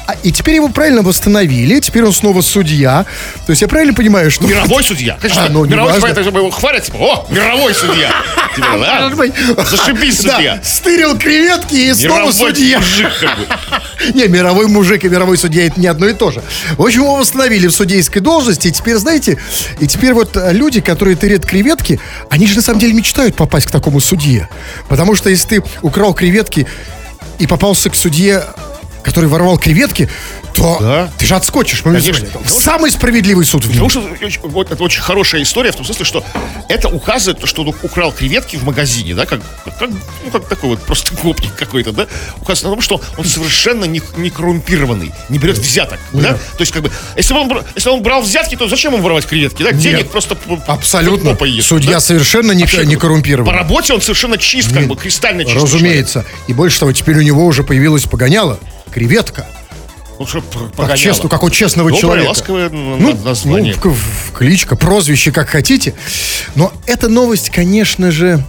А- 0.07 0.15
и 0.23 0.31
теперь 0.31 0.55
его 0.55 0.69
правильно 0.69 1.03
восстановили, 1.03 1.79
теперь 1.79 2.05
он 2.05 2.11
снова 2.13 2.41
судья. 2.41 3.05
То 3.45 3.51
есть 3.51 3.61
я 3.61 3.67
правильно 3.67 3.93
понимаю, 3.93 4.14
что... 4.29 4.45
Мировой 4.47 4.83
судья. 4.83 5.17
Конечно, 5.21 5.45
А, 5.45 5.49
ну, 5.49 5.65
мировой 5.65 5.99
судья, 5.99 6.21
чтобы 6.21 6.39
его 6.39 6.49
хвалят, 6.49 6.83
типа, 6.83 6.97
о, 6.97 7.27
мировой 7.29 7.73
судья. 7.73 8.11
Типа, 8.55 9.63
Зашибись, 9.69 10.17
судья. 10.17 10.59
стырил 10.63 11.17
креветки 11.17 11.75
и 11.75 11.93
снова 11.93 12.31
судья. 12.31 12.81
Не, 14.13 14.27
мировой 14.27 14.67
мужик 14.67 15.03
и 15.03 15.09
мировой 15.09 15.37
судья 15.37 15.65
это 15.65 15.79
не 15.79 15.87
одно 15.87 16.07
и 16.07 16.13
то 16.13 16.31
же. 16.31 16.41
В 16.77 16.81
общем, 16.81 17.01
его 17.01 17.15
восстановили 17.15 17.67
в 17.67 17.71
судейской 17.71 18.21
должности. 18.21 18.67
И 18.67 18.71
теперь, 18.71 18.95
знаете, 18.95 19.37
и 19.79 19.87
теперь 19.87 20.13
вот 20.13 20.37
а, 20.37 20.51
люди, 20.51 20.81
которые 20.81 21.15
тырят 21.15 21.45
креветки, 21.45 21.99
они 22.29 22.47
же 22.47 22.55
на 22.55 22.61
самом 22.61 22.79
деле 22.79 22.93
мечтают 22.93 23.35
попасть 23.35 23.67
к 23.67 23.71
такому 23.71 23.99
судье. 23.99 24.49
Потому 24.89 25.15
что 25.15 25.29
если 25.29 25.59
ты 25.59 25.63
украл 25.81 26.13
креветки 26.13 26.67
и 27.39 27.47
попался 27.47 27.89
к 27.89 27.95
судье, 27.95 28.43
который 29.05 29.29
воровал 29.29 29.57
креветки, 29.59 30.09
то 30.55 30.77
Да. 30.81 31.09
ты 31.17 31.25
же 31.27 31.35
отскочишь. 31.35 31.81
Конечно. 31.83 32.27
Самый 32.47 32.89
справедливый 32.89 33.45
суд 33.45 33.63
в 33.63 33.69
мире. 33.69 33.81
Потому 33.83 34.29
что 34.31 34.47
вот 34.47 34.71
это 34.71 34.83
очень 34.83 35.01
хорошая 35.01 35.43
история 35.43 35.71
в 35.71 35.75
том 35.75 35.85
смысле, 35.85 36.05
что 36.05 36.23
это 36.69 36.89
указывает, 36.89 37.45
что 37.47 37.61
он 37.61 37.75
украл 37.83 38.11
креветки 38.11 38.55
в 38.55 38.63
магазине, 38.63 39.13
да, 39.13 39.25
как, 39.25 39.41
как, 39.65 39.89
ну, 39.89 40.31
как 40.31 40.47
такой 40.47 40.69
вот 40.71 40.81
просто 40.81 41.13
гопник 41.21 41.53
какой-то, 41.55 41.91
да, 41.91 42.07
указывает 42.41 42.63
на 42.63 42.69
том, 42.71 42.81
что 42.81 43.01
он 43.17 43.25
совершенно 43.25 43.85
не, 43.85 44.01
не 44.17 44.29
коррумпированный, 44.31 45.11
не 45.29 45.37
берет 45.37 45.57
взяток, 45.59 45.99
да, 46.13 46.33
то 46.33 46.61
есть 46.61 46.71
как 46.71 46.81
бы, 46.83 46.91
если 47.15 47.33
он, 47.33 47.51
если 47.75 47.89
он 47.89 48.01
брал 48.01 48.21
взятки, 48.21 48.55
то 48.55 48.67
зачем 48.67 48.93
ему 48.93 49.03
воровать 49.03 49.25
креветки, 49.27 49.61
да, 49.61 49.71
денег 49.71 50.09
просто 50.09 50.35
п- 50.35 50.59
Абсолютно. 50.67 51.37
ест, 51.45 51.67
Судья 51.67 51.91
да? 51.93 51.99
совершенно 51.99 52.53
не, 52.53 52.61
Вообще, 52.63 52.85
не 52.85 52.95
По 52.95 53.01
коррумпирован. 53.01 53.53
работе 53.53 53.93
он 53.93 54.01
совершенно 54.01 54.37
чист, 54.37 54.73
как 54.73 54.87
бы 54.87 54.95
кристально 54.95 55.43
чист. 55.45 55.55
Разумеется. 55.57 56.25
И 56.47 56.53
больше 56.53 56.79
того, 56.79 56.91
теперь 56.93 57.17
у 57.17 57.21
него 57.21 57.45
уже 57.45 57.63
появилась 57.63 58.03
погоняла. 58.03 58.59
Креветка. 58.95 59.45
Ну, 60.17 60.25
что, 60.25 60.41
Как, 60.77 60.97
честно, 60.97 61.27
как 61.27 61.43
у 61.43 61.49
честного 61.49 61.89
Доброе, 61.89 62.01
человека. 62.01 62.27
ласковое 62.29 62.69
Ну, 62.69 63.13
название. 63.25 63.75
ну, 63.83 63.93
кличка, 64.33 64.77
прозвище, 64.77 65.33
как 65.33 65.49
хотите. 65.49 65.93
Но 66.55 66.71
эта 66.85 67.09
новость, 67.09 67.49
конечно 67.49 68.09
же, 68.09 68.41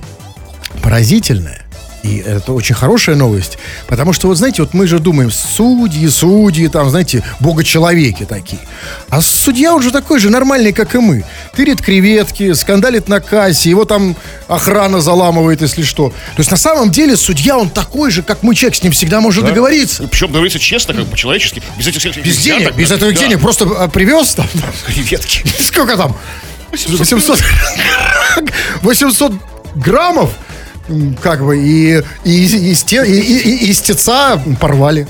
поразительная. 0.83 1.66
И 2.07 2.19
это 2.19 2.53
очень 2.53 2.75
хорошая 2.75 3.17
новость. 3.17 3.59
Потому 3.89 4.13
что, 4.13 4.29
вот 4.29 4.37
знаете, 4.39 4.63
вот 4.63 4.75
мы 4.75 4.87
же 4.87 4.99
думаем, 5.01 5.31
судьи, 5.31 6.07
судьи, 6.09 6.69
там, 6.69 6.89
знаете, 6.91 7.23
богочеловеки 7.41 8.25
такие. 8.25 8.61
А 9.09 9.21
судья 9.21 9.75
уже 9.75 9.91
такой 9.91 10.21
же 10.21 10.31
нормальный, 10.31 10.73
как 10.73 10.95
и 10.95 10.99
мы. 10.99 11.25
Тырит 11.55 11.83
креветки, 11.83 12.53
скандалит 12.53 13.09
на 13.09 13.21
кассе, 13.21 13.71
его 13.71 13.85
там 13.85 14.15
охрана 14.47 15.01
заламывает, 15.01 15.63
если 15.63 15.83
что. 15.83 16.11
То 16.11 16.39
есть, 16.39 16.51
на 16.51 16.57
самом 16.57 16.91
деле, 16.91 17.17
судья, 17.17 17.59
он 17.59 17.71
такой 17.71 18.11
же, 18.11 18.23
как 18.23 18.43
мы, 18.43 18.55
человек, 18.55 18.77
с 18.79 18.83
ним 18.83 18.93
всегда 18.93 19.21
может 19.21 19.45
договориться. 19.45 20.05
И 20.05 20.07
Причем 20.07 20.31
говорится 20.31 20.59
честно, 20.61 20.95
как 20.95 21.07
по-человечески, 21.07 21.63
без 21.77 21.89
этих 21.89 22.01
всех 22.01 22.17
Без 22.23 22.39
денег, 22.39 22.75
без 22.77 22.91
да. 22.91 22.95
этого 22.97 23.13
Да. 23.13 23.19
денег 23.19 23.41
просто 23.41 23.65
а, 23.65 23.89
привез 23.89 24.35
там. 24.35 24.47
Креветки. 24.87 25.45
Сколько 25.61 25.97
там? 25.97 26.17
800, 26.73 27.39
800 28.83 29.33
граммов, 29.75 30.31
как 31.23 31.45
бы, 31.45 31.59
и, 31.59 32.03
и, 32.25 32.45
и, 32.45 32.73
и- 33.05 33.21
и- 33.21 33.67
и 33.67 33.71
из 33.71 33.81
теца 33.81 34.41
порвали. 34.61 35.07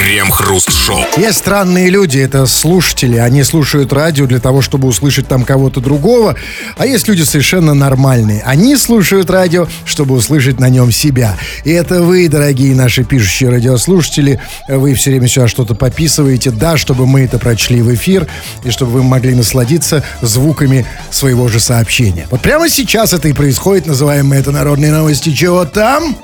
Крем-хруст-шоу. 0.00 0.98
Есть 1.18 1.36
странные 1.36 1.90
люди, 1.90 2.18
это 2.18 2.46
слушатели. 2.46 3.18
Они 3.18 3.42
слушают 3.42 3.92
радио 3.92 4.24
для 4.24 4.40
того, 4.40 4.62
чтобы 4.62 4.88
услышать 4.88 5.28
там 5.28 5.44
кого-то 5.44 5.80
другого. 5.80 6.36
А 6.78 6.86
есть 6.86 7.06
люди 7.06 7.20
совершенно 7.20 7.74
нормальные. 7.74 8.42
Они 8.46 8.78
слушают 8.78 9.28
радио, 9.28 9.68
чтобы 9.84 10.14
услышать 10.14 10.58
на 10.58 10.70
нем 10.70 10.90
себя. 10.90 11.36
И 11.64 11.70
это 11.70 12.02
вы, 12.02 12.28
дорогие 12.28 12.74
наши 12.74 13.04
пишущие 13.04 13.50
радиослушатели. 13.50 14.40
Вы 14.68 14.94
все 14.94 15.10
время 15.10 15.28
сюда 15.28 15.48
что-то 15.48 15.74
пописываете. 15.74 16.50
Да, 16.50 16.78
чтобы 16.78 17.06
мы 17.06 17.20
это 17.26 17.38
прочли 17.38 17.82
в 17.82 17.94
эфир. 17.94 18.26
И 18.64 18.70
чтобы 18.70 18.92
вы 18.92 19.02
могли 19.02 19.34
насладиться 19.34 20.02
звуками 20.22 20.86
своего 21.10 21.46
же 21.48 21.60
сообщения. 21.60 22.26
Вот 22.30 22.40
прямо 22.40 22.70
сейчас 22.70 23.12
это 23.12 23.28
и 23.28 23.34
происходит. 23.34 23.84
Называем 23.84 24.28
мы 24.28 24.36
это 24.36 24.50
народные 24.50 24.92
новости. 24.92 25.30
Чего 25.30 25.66
там? 25.66 26.16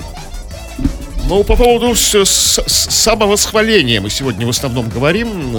Ну, 1.28 1.42
по 1.42 1.56
поводу 1.56 1.95
с- 1.97 2.14
с- 2.25 2.61
самовосхваления 2.66 4.00
мы 4.00 4.11
сегодня 4.11 4.47
в 4.47 4.50
основном 4.50 4.88
говорим. 4.88 5.56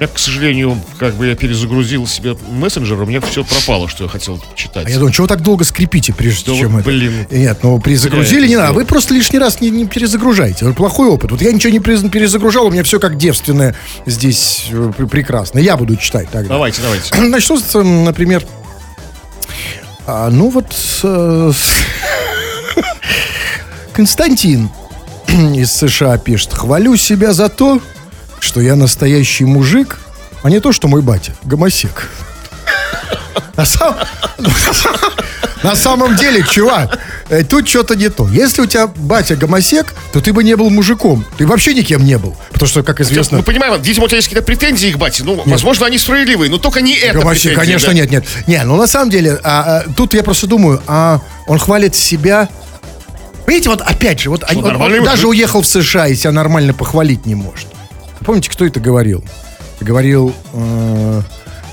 Я, 0.00 0.06
к 0.08 0.18
сожалению, 0.18 0.80
как 0.98 1.14
бы 1.14 1.26
я 1.28 1.36
перезагрузил 1.36 2.06
себе 2.08 2.36
мессенджер, 2.50 3.00
у 3.00 3.06
меня 3.06 3.20
все 3.20 3.44
пропало, 3.44 3.88
что 3.88 4.04
я 4.04 4.10
хотел 4.10 4.42
читать. 4.56 4.86
А 4.86 4.90
я 4.90 4.96
думаю, 4.96 5.12
чего 5.12 5.26
так 5.26 5.42
долго 5.42 5.64
скрипите, 5.64 6.12
прежде 6.12 6.50
Да 6.52 6.56
чем 6.58 6.72
вот, 6.72 6.80
это? 6.80 6.88
блин. 6.88 7.26
Нет, 7.30 7.58
ну 7.62 7.80
перезагрузили 7.80 8.46
не 8.48 8.56
надо. 8.56 8.72
Вы 8.72 8.84
просто 8.84 9.14
лишний 9.14 9.38
раз 9.38 9.60
не, 9.60 9.70
не 9.70 9.86
перезагружаете. 9.86 10.64
Это 10.66 10.74
плохой 10.74 11.08
опыт. 11.08 11.30
Вот 11.32 11.40
я 11.42 11.52
ничего 11.52 11.72
не 11.72 11.78
перезагружал, 11.80 12.66
у 12.66 12.70
меня 12.70 12.82
все 12.84 12.98
как 13.00 13.16
девственное 13.16 13.76
здесь 14.06 14.66
э, 14.72 14.92
пр- 14.96 15.06
прекрасно. 15.08 15.58
Я 15.58 15.76
буду 15.76 15.96
читать 15.96 16.28
тогда. 16.30 16.48
Давайте, 16.54 16.80
давайте. 16.82 17.14
Начну, 17.20 17.58
с, 17.58 17.74
например, 17.82 18.44
а, 20.06 20.30
ну 20.30 20.48
вот 20.50 20.72
э, 21.04 21.52
Константин 23.92 24.68
из 25.54 25.72
США 25.72 26.18
пишет. 26.18 26.52
Хвалю 26.52 26.96
себя 26.96 27.32
за 27.32 27.48
то, 27.48 27.80
что 28.40 28.60
я 28.60 28.76
настоящий 28.76 29.44
мужик, 29.44 29.98
а 30.42 30.50
не 30.50 30.60
то, 30.60 30.72
что 30.72 30.88
мой 30.88 31.02
батя, 31.02 31.34
гомосек. 31.44 32.08
На, 33.56 33.64
сам- 33.64 33.96
на 35.62 35.76
самом 35.76 36.16
деле, 36.16 36.42
чувак, 36.42 36.98
э, 37.28 37.44
тут 37.44 37.68
что-то 37.68 37.94
не 37.94 38.08
то. 38.08 38.26
Если 38.28 38.62
у 38.62 38.66
тебя 38.66 38.86
батя 38.86 39.36
гомосек, 39.36 39.94
то 40.12 40.20
ты 40.20 40.32
бы 40.32 40.42
не 40.42 40.56
был 40.56 40.70
мужиком. 40.70 41.24
Ты 41.38 41.46
вообще 41.46 41.74
никем 41.74 42.04
не 42.04 42.18
был. 42.18 42.34
Потому 42.52 42.68
что, 42.68 42.82
как 42.82 43.00
известно, 43.00 43.38
Мы 43.38 43.42
понимаем, 43.42 43.80
видимо, 43.80 44.06
у 44.06 44.08
тебя 44.08 44.16
есть 44.16 44.28
какие-то 44.28 44.46
претензии 44.46 44.90
к 44.90 44.96
бате. 44.96 45.22
Ну, 45.24 45.42
возможно, 45.46 45.86
они 45.86 45.98
справедливые, 45.98 46.50
но 46.50 46.58
только 46.58 46.80
не 46.80 46.94
это 46.94 47.18
Гомосек, 47.18 47.54
конечно, 47.54 47.88
да. 47.88 47.94
нет, 47.94 48.10
нет. 48.10 48.24
Не, 48.46 48.62
ну 48.64 48.76
на 48.76 48.86
самом 48.86 49.10
деле, 49.10 49.38
а, 49.44 49.84
а, 49.86 49.92
тут 49.96 50.14
я 50.14 50.22
просто 50.22 50.46
думаю, 50.46 50.82
а 50.86 51.20
он 51.46 51.58
хвалит 51.58 51.94
себя. 51.94 52.48
Понимаете, 53.44 53.68
вот 53.70 53.80
опять 53.82 54.20
же, 54.20 54.30
вот 54.30 54.44
они- 54.46 54.60
он- 54.60 54.66
он 54.66 54.72
нормальный 54.72 55.04
даже 55.04 55.26
уехал 55.28 55.62
в 55.62 55.66
США 55.66 56.06
и 56.08 56.14
себя 56.14 56.32
нормально 56.32 56.72
похвалить 56.74 57.26
не 57.26 57.34
может. 57.34 57.66
Помните, 58.24 58.50
кто 58.50 58.64
это 58.64 58.78
говорил? 58.80 59.24
Это 59.76 59.84
говорил, 59.84 60.32
э, 60.52 61.22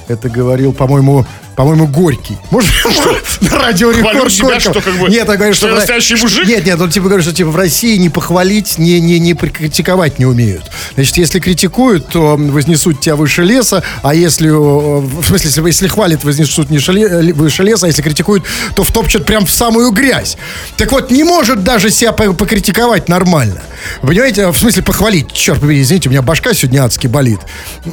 это 0.08 0.30
говорил, 0.30 0.74
по-моему, 0.74 1.26
по-моему, 1.60 1.88
Горький. 1.88 2.38
Может, 2.52 2.72
на 3.42 3.50
радио 3.60 3.92
Рекорд 3.92 4.32
себя, 4.32 4.62
что 4.62 4.80
как 4.80 4.94
бы- 4.98 5.10
Нет, 5.10 5.28
он 5.28 5.36
говорит, 5.36 5.58
что 5.58 5.66
что... 5.66 5.68
я 5.68 5.74
в- 5.76 5.80
настоящий 5.80 6.16
мужик? 6.16 6.48
Нет, 6.48 6.66
нет, 6.66 6.80
он 6.80 6.90
типа 6.90 7.08
говорит, 7.08 7.26
что 7.26 7.36
типа 7.36 7.50
в 7.50 7.56
России 7.58 7.98
не 7.98 8.08
похвалить, 8.08 8.78
не, 8.78 9.02
не, 9.02 9.20
не 9.20 9.34
прикритиковать 9.34 10.20
не 10.20 10.26
умеют. 10.26 10.64
Значит, 10.96 11.18
если 11.18 11.42
критикуют, 11.42 12.08
то 12.08 12.38
вознесут 12.38 13.02
тебя 13.02 13.18
выше 13.18 13.44
леса, 13.44 13.84
а 14.04 14.16
если, 14.16 14.48
э, 14.48 14.54
в 14.54 15.22
смысле, 15.26 15.50
если, 15.50 15.62
если 15.68 15.88
хвалят, 15.90 16.24
вознесут 16.24 16.70
ниже 16.70 16.94
ле- 16.94 17.10
э, 17.10 17.34
выше 17.34 17.64
леса, 17.64 17.88
а 17.88 17.90
если 17.90 18.04
критикуют, 18.04 18.46
то 18.74 18.86
втопчут 18.86 19.26
прям 19.26 19.46
в 19.46 19.52
самую 19.52 19.92
грязь. 19.92 20.38
Так 20.78 20.94
вот, 20.94 21.12
не 21.12 21.26
может 21.26 21.66
даже 21.66 21.90
себя 21.90 22.14
по- 22.14 22.32
покритиковать 22.32 23.10
нормально. 23.10 23.62
Понимаете, 24.02 24.48
в 24.48 24.58
смысле 24.58 24.82
похвалить. 24.84 25.34
Черт 25.34 25.60
побери, 25.60 25.82
извините, 25.82 26.08
у 26.08 26.12
меня 26.14 26.22
башка 26.22 26.54
сегодня 26.54 26.86
адски 26.86 27.08
болит. 27.08 27.42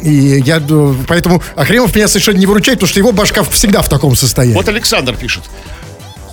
И 0.04 0.40
я, 0.46 0.58
э, 0.58 0.94
поэтому 1.08 1.42
Акремов 1.56 1.96
меня 1.96 2.06
совершенно 2.06 2.36
не 2.38 2.46
выручает, 2.46 2.78
потому 2.78 2.88
что 2.90 3.00
его 3.00 3.10
башка 3.10 3.42
всегда 3.56 3.82
в 3.82 3.88
таком 3.88 4.14
состоянии. 4.16 4.54
Вот 4.54 4.68
Александр 4.68 5.14
пишет. 5.16 5.42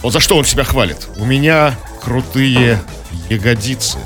Вот 0.01 0.13
за 0.13 0.19
что 0.19 0.37
он 0.37 0.45
себя 0.45 0.63
хвалит. 0.63 0.97
У 1.17 1.25
меня 1.25 1.75
крутые 2.01 2.81
ягодицы. 3.29 3.97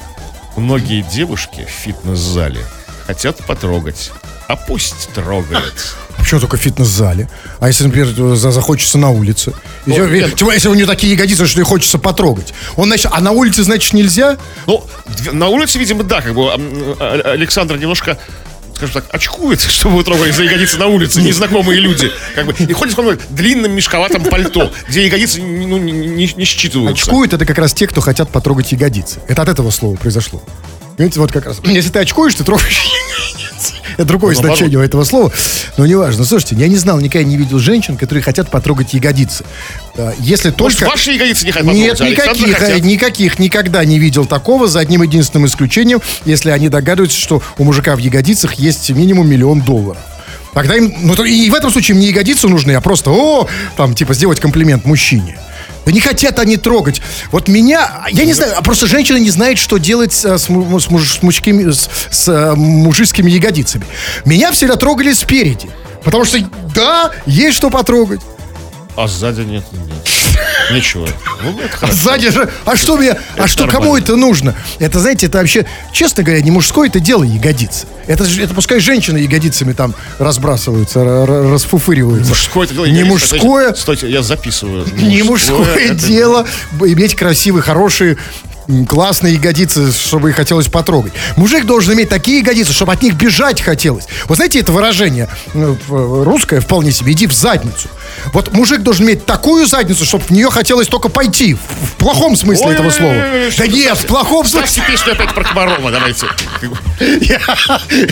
Многие 0.55 1.01
девушки 1.01 1.65
в 1.65 1.69
фитнес-зале 1.69 2.61
хотят 3.05 3.37
потрогать. 3.45 4.11
А 4.47 4.55
пусть 4.55 5.09
трогает. 5.13 5.73
Почему 6.17 6.39
только 6.39 6.57
в 6.57 6.61
фитнес-зале? 6.61 7.29
А 7.59 7.67
если, 7.67 7.83
например, 7.83 8.07
за- 8.35 8.51
захочется 8.51 8.97
на 8.97 9.09
улице? 9.09 9.53
Если, 9.85 10.01
Ну, 10.01 10.07
нет. 10.07 10.35
тем 10.35 10.45
более, 10.47 10.55
если 10.57 10.69
у 10.69 10.73
него 10.73 10.87
такие 10.87 11.13
ягодицы, 11.13 11.45
что 11.47 11.59
и 11.59 11.63
хочется 11.63 11.97
потрогать. 11.99 12.53
Он, 12.75 12.87
значит, 12.87 13.11
а 13.13 13.19
на 13.19 13.31
улице, 13.31 13.63
значит, 13.63 13.93
нельзя? 13.93 14.37
Ну, 14.65 14.85
на 15.33 15.47
улице, 15.47 15.79
видимо, 15.79 16.03
да, 16.03 16.21
как 16.21 16.33
бы 16.33 16.49
а- 16.49 17.21
Александр 17.33 17.75
немножко 17.77 18.17
скажем 18.77 18.93
так, 19.01 19.05
очкует, 19.13 19.59
чтобы 19.69 20.03
трогали 20.03 20.31
за 20.31 20.43
ягодицы 20.43 20.77
на 20.77 20.87
улице, 20.87 21.21
незнакомые 21.21 21.79
люди. 21.79 22.11
Как 22.35 22.45
бы, 22.45 22.53
и 22.53 22.73
ходит 22.73 22.93
в 22.93 22.97
каком-то 22.97 23.21
длинном 23.29 23.71
мешковатом 23.73 24.23
пальто, 24.23 24.71
где 24.87 25.05
ягодицы 25.05 25.41
ну, 25.41 25.77
не, 25.77 25.91
не- 25.91 26.33
не 26.33 26.45
считываются. 26.45 27.03
Очкуют 27.03 27.33
это 27.33 27.45
как 27.45 27.57
раз 27.57 27.73
те, 27.73 27.87
кто 27.87 28.01
хотят 28.01 28.29
потрогать 28.31 28.71
ягодицы. 28.71 29.19
Это 29.27 29.41
от 29.41 29.49
этого 29.49 29.71
слова 29.71 29.95
произошло. 29.97 30.41
Видите, 30.97 31.19
вот 31.19 31.31
как 31.31 31.45
раз. 31.45 31.59
Если 31.63 31.89
ты 31.89 31.99
очкуешь, 31.99 32.35
ты 32.35 32.43
трогаешь 32.43 32.81
другое 33.97 34.33
Ну, 34.33 34.41
наоборот. 34.41 34.57
значение 34.57 34.79
у 34.79 34.81
этого 34.81 35.03
слова. 35.03 35.31
Но 35.77 35.85
неважно. 35.85 36.25
Слушайте, 36.25 36.55
я 36.55 36.67
не 36.67 36.77
знал, 36.77 36.99
никогда 36.99 37.27
не 37.27 37.37
видел 37.37 37.59
женщин, 37.59 37.97
которые 37.97 38.23
хотят 38.23 38.49
потрогать 38.49 38.93
ягодицы. 38.93 39.45
Если 40.19 40.53
Может, 40.57 40.79
только... 40.79 40.91
ваши 40.91 41.13
ягодицы 41.13 41.45
не 41.45 41.51
хотят 41.51 41.73
Нет, 41.73 42.01
а 42.01 42.09
никаких, 42.09 42.57
хотят? 42.57 42.69
э, 42.69 42.79
никаких, 42.79 43.39
никогда 43.39 43.83
не 43.83 43.97
видел 43.99 44.25
такого, 44.25 44.67
за 44.67 44.79
одним 44.79 45.01
единственным 45.01 45.47
исключением, 45.47 46.01
если 46.25 46.51
они 46.51 46.69
догадываются, 46.69 47.17
что 47.17 47.41
у 47.57 47.63
мужика 47.63 47.95
в 47.95 47.99
ягодицах 47.99 48.55
есть 48.55 48.89
минимум 48.91 49.27
миллион 49.29 49.61
долларов. 49.61 50.01
Тогда 50.53 50.75
им, 50.75 50.93
ну, 51.01 51.13
и 51.23 51.49
в 51.49 51.53
этом 51.53 51.71
случае 51.71 51.95
им 51.95 52.01
не 52.01 52.07
ягодицы 52.07 52.47
нужны, 52.47 52.71
а 52.71 52.81
просто, 52.81 53.11
о, 53.11 53.47
там, 53.75 53.93
типа, 53.93 54.13
сделать 54.13 54.39
комплимент 54.39 54.85
мужчине. 54.85 55.37
Да 55.87 55.93
не 55.93 56.01
хотят 56.01 56.37
они 56.39 56.57
трогать. 56.57 57.01
Вот 57.31 57.47
меня, 57.47 58.05
я 58.11 58.25
не 58.25 58.33
знаю, 58.33 58.51
а 58.57 58.61
просто 58.61 58.87
женщина 58.87 59.15
не 59.15 59.29
знает, 59.29 59.57
что 59.57 59.77
делать 59.77 60.11
с, 60.11 60.49
му- 60.49 60.77
с 60.81 60.89
муж- 60.89 61.13
с 61.13 61.23
мужскими, 61.23 61.71
с, 61.71 61.89
с, 62.11 62.27
э, 62.27 62.55
мужицкими 62.55 63.31
ягодицами. 63.31 63.85
Меня 64.25 64.51
всегда 64.51 64.75
трогали 64.75 65.13
спереди. 65.13 65.69
Потому 66.03 66.25
что, 66.25 66.39
да, 66.75 67.11
есть 67.25 67.55
что 67.55 67.69
потрогать. 67.69 68.19
А 68.97 69.07
сзади 69.07 69.41
нет, 69.43 69.63
нет. 69.71 70.36
Ничего. 70.71 71.07
Ну, 71.43 71.59
А 71.81 71.91
сзади 71.91 72.29
же, 72.29 72.49
а 72.65 72.75
что 72.75 72.97
мне, 72.97 73.11
а 73.11 73.17
Это 73.37 73.47
что 73.47 73.67
кому 73.67 73.95
это 73.95 74.15
нужно? 74.15 74.55
Это, 74.79 74.99
знаете, 74.99 75.27
это 75.27 75.37
вообще, 75.37 75.65
честно 75.93 76.23
говоря, 76.23 76.41
не 76.41 76.51
мужское 76.51 76.89
это 76.89 76.99
дело 76.99 77.23
ягодицы. 77.23 77.87
Это, 78.07 78.23
это 78.25 78.53
пускай 78.53 78.79
женщины 78.79 79.17
ягодицами 79.17 79.73
там 79.73 79.93
разбрасываются, 80.19 81.03
расфуфыриваются. 81.25 82.29
Мужское 82.29 82.65
это 82.65 82.73
дело. 82.73 82.85
Не 82.85 82.99
ягодицы. 82.99 83.35
мужское, 83.35 83.73
Стойте, 83.73 84.09
я 84.09 84.21
записываю. 84.23 84.85
не 84.97 85.23
мужское 85.23 85.75
это- 85.91 86.05
дело 86.07 86.45
иметь 86.81 87.15
красивые, 87.15 87.61
хорошие 87.63 88.17
классные 88.87 89.35
ягодицы, 89.35 89.91
чтобы 89.91 90.29
их 90.31 90.35
хотелось 90.35 90.67
потрогать. 90.67 91.13
Мужик 91.37 91.65
должен 91.65 91.93
иметь 91.93 92.09
такие 92.09 92.39
ягодицы, 92.39 92.73
чтобы 92.73 92.91
от 92.93 93.01
них 93.01 93.13
бежать 93.15 93.61
хотелось. 93.61 94.05
Вы 94.27 94.35
знаете 94.35 94.59
это 94.59 94.71
выражение 94.71 95.29
э, 95.53 95.75
в- 95.87 96.23
русское 96.23 96.59
вполне 96.59 96.91
себе, 96.91 97.13
иди 97.13 97.27
в 97.27 97.33
задницу. 97.33 97.87
Вот 98.33 98.53
мужик 98.53 98.81
должен 98.81 99.05
иметь 99.05 99.25
такую 99.25 99.65
задницу, 99.67 100.05
чтобы 100.05 100.25
в 100.25 100.29
нее 100.31 100.49
хотелось 100.49 100.87
только 100.87 101.09
пойти. 101.09 101.53
В, 101.55 101.91
плохом 101.97 102.35
смысле 102.35 102.71
этого 102.73 102.89
слова. 102.89 103.15
Да 103.57 103.67
нет, 103.67 103.97
в 103.97 104.05
плохом 104.05 104.45
смысле. 104.45 104.67
Ставьте 104.67 104.91
песню 104.91 105.13
опять 105.13 105.33
про 105.33 105.43
Комарова, 105.43 105.91
давайте. 105.91 106.25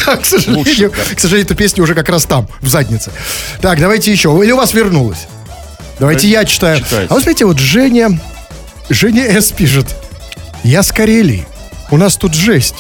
К 0.06 0.26
сожалению, 0.26 0.92
к 0.92 1.20
сожалению, 1.20 1.46
эта 1.46 1.56
песня 1.56 1.84
уже 1.84 1.94
как 1.96 2.10
раз 2.10 2.26
там, 2.26 2.48
в 2.62 2.68
заднице. 2.68 3.12
Так, 3.62 3.80
давайте 3.80 4.12
еще. 4.12 4.30
Или 4.44 4.52
у 4.52 4.58
вас 4.58 4.74
вернулась? 4.74 5.28
Давайте 6.00 6.28
я 6.28 6.46
читаю. 6.46 6.78
Читайте. 6.80 7.08
А 7.10 7.14
вот 7.14 7.24
смотрите, 7.24 7.46
вот 7.46 7.60
Женя, 7.60 8.20
Женя 8.90 9.26
С. 9.42 9.52
пишет. 9.52 9.88
Я 10.66 10.82
с 10.82 10.92
Карелии. 10.92 11.46
У 11.92 11.98
нас 11.98 12.18
тут 12.18 12.34
жесть. 12.34 12.74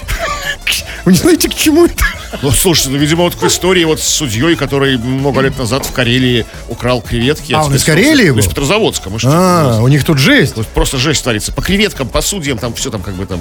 Вы 1.06 1.12
не 1.12 1.17
знаете, 1.19 1.48
к 1.48 1.54
чему 1.54 1.86
это? 1.86 2.04
Ну, 2.41 2.50
слушайте, 2.50 2.89
ну, 2.89 2.98
видимо, 2.98 3.24
вот 3.26 3.36
к 3.36 3.43
истории 3.43 3.84
вот 3.84 4.00
с 4.02 4.08
судьей, 4.08 4.56
который 4.56 4.98
много 4.98 5.41
лет 5.41 5.56
назад 5.60 5.86
в 5.86 5.91
Карелии 5.91 6.48
украл 6.67 7.04
креветки. 7.04 7.54
А, 7.54 7.63
он 7.63 7.76
из 7.76 7.84
Карелии 7.84 8.32
был? 8.32 8.39
Из 8.39 8.48
Петрозаводска. 8.48 9.12
Мы 9.12 9.19
А, 9.24 9.82
у 9.84 9.88
них 9.88 10.04
тут 10.04 10.17
жесть. 10.17 10.56
просто 10.74 10.98
жесть 10.98 11.21
творится. 11.21 11.52
По 11.52 11.62
креветкам, 11.62 12.08
по 12.10 12.21
судьям, 12.24 12.58
там 12.58 12.74
все 12.74 12.89
там 12.89 13.04
как 13.04 13.13
бы 13.13 13.28
там... 13.28 13.39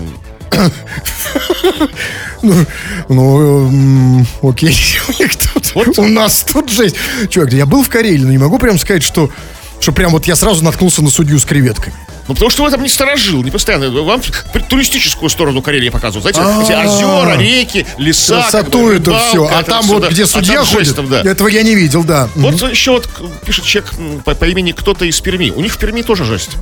Ну, 2.43 2.67
ну, 3.09 4.27
окей. 4.43 4.77
У 5.09 5.23
них 5.23 5.33
тут- 5.37 5.99
У 5.99 6.05
нас 6.05 6.45
тут 6.47 6.69
жесть. 6.69 6.97
Чувак, 7.31 7.51
я 7.55 7.65
был 7.65 7.83
в 7.83 7.89
Карелии, 7.89 8.25
но 8.25 8.31
не 8.31 8.39
могу 8.39 8.59
прям 8.59 8.79
сказать, 8.79 9.03
что 9.03 9.31
что 9.81 9.93
прям 9.93 10.13
вот 10.13 10.27
я 10.27 10.37
сразу 10.37 10.63
наткнулся 10.65 11.03
на 11.03 11.11
судью 11.11 11.39
с 11.39 11.45
креветками. 11.45 11.95
Ну, 12.27 12.35
потому 12.35 12.51
что 12.51 12.65
вы 12.65 12.71
там 12.71 12.83
не 12.83 12.89
сторожил, 12.89 13.43
не 13.43 13.51
постоянно. 13.51 13.91
Вам 13.91 14.23
туристическую 14.69 15.29
сторону 15.29 15.61
Карелии 15.63 15.91
показывают. 15.91 16.35
Знаете, 16.35 16.65
эти 16.65 16.73
А. 16.73 16.87
озера, 16.87 17.39
реки, 17.39 17.87
леса. 17.99 18.43
Красоту 18.43 18.91
это 18.91 19.11
рыбалка, 19.11 19.29
все. 19.29 19.47
А 19.47 19.61
это 19.61 19.71
там 19.71 19.87
вот, 19.87 20.09
где 20.09 20.25
А 20.25 20.27
судья 20.27 20.65
ходит, 20.65 20.99
этого 20.99 21.49
я 21.49 21.63
не 21.63 21.75
видел, 21.75 22.03
да. 22.05 22.29
Вот 22.35 22.63
еще 22.71 22.93
вот 22.93 23.09
пишет 23.45 23.65
человек 23.65 23.93
по, 24.25 24.45
имени 24.45 24.73
кто-то 24.73 25.05
из 25.05 25.21
Перми. 25.21 25.51
У 25.51 25.61
них 25.61 25.75
в 25.75 25.79
Перми 25.79 26.03
тоже 26.03 26.25
жесть, 26.25 26.53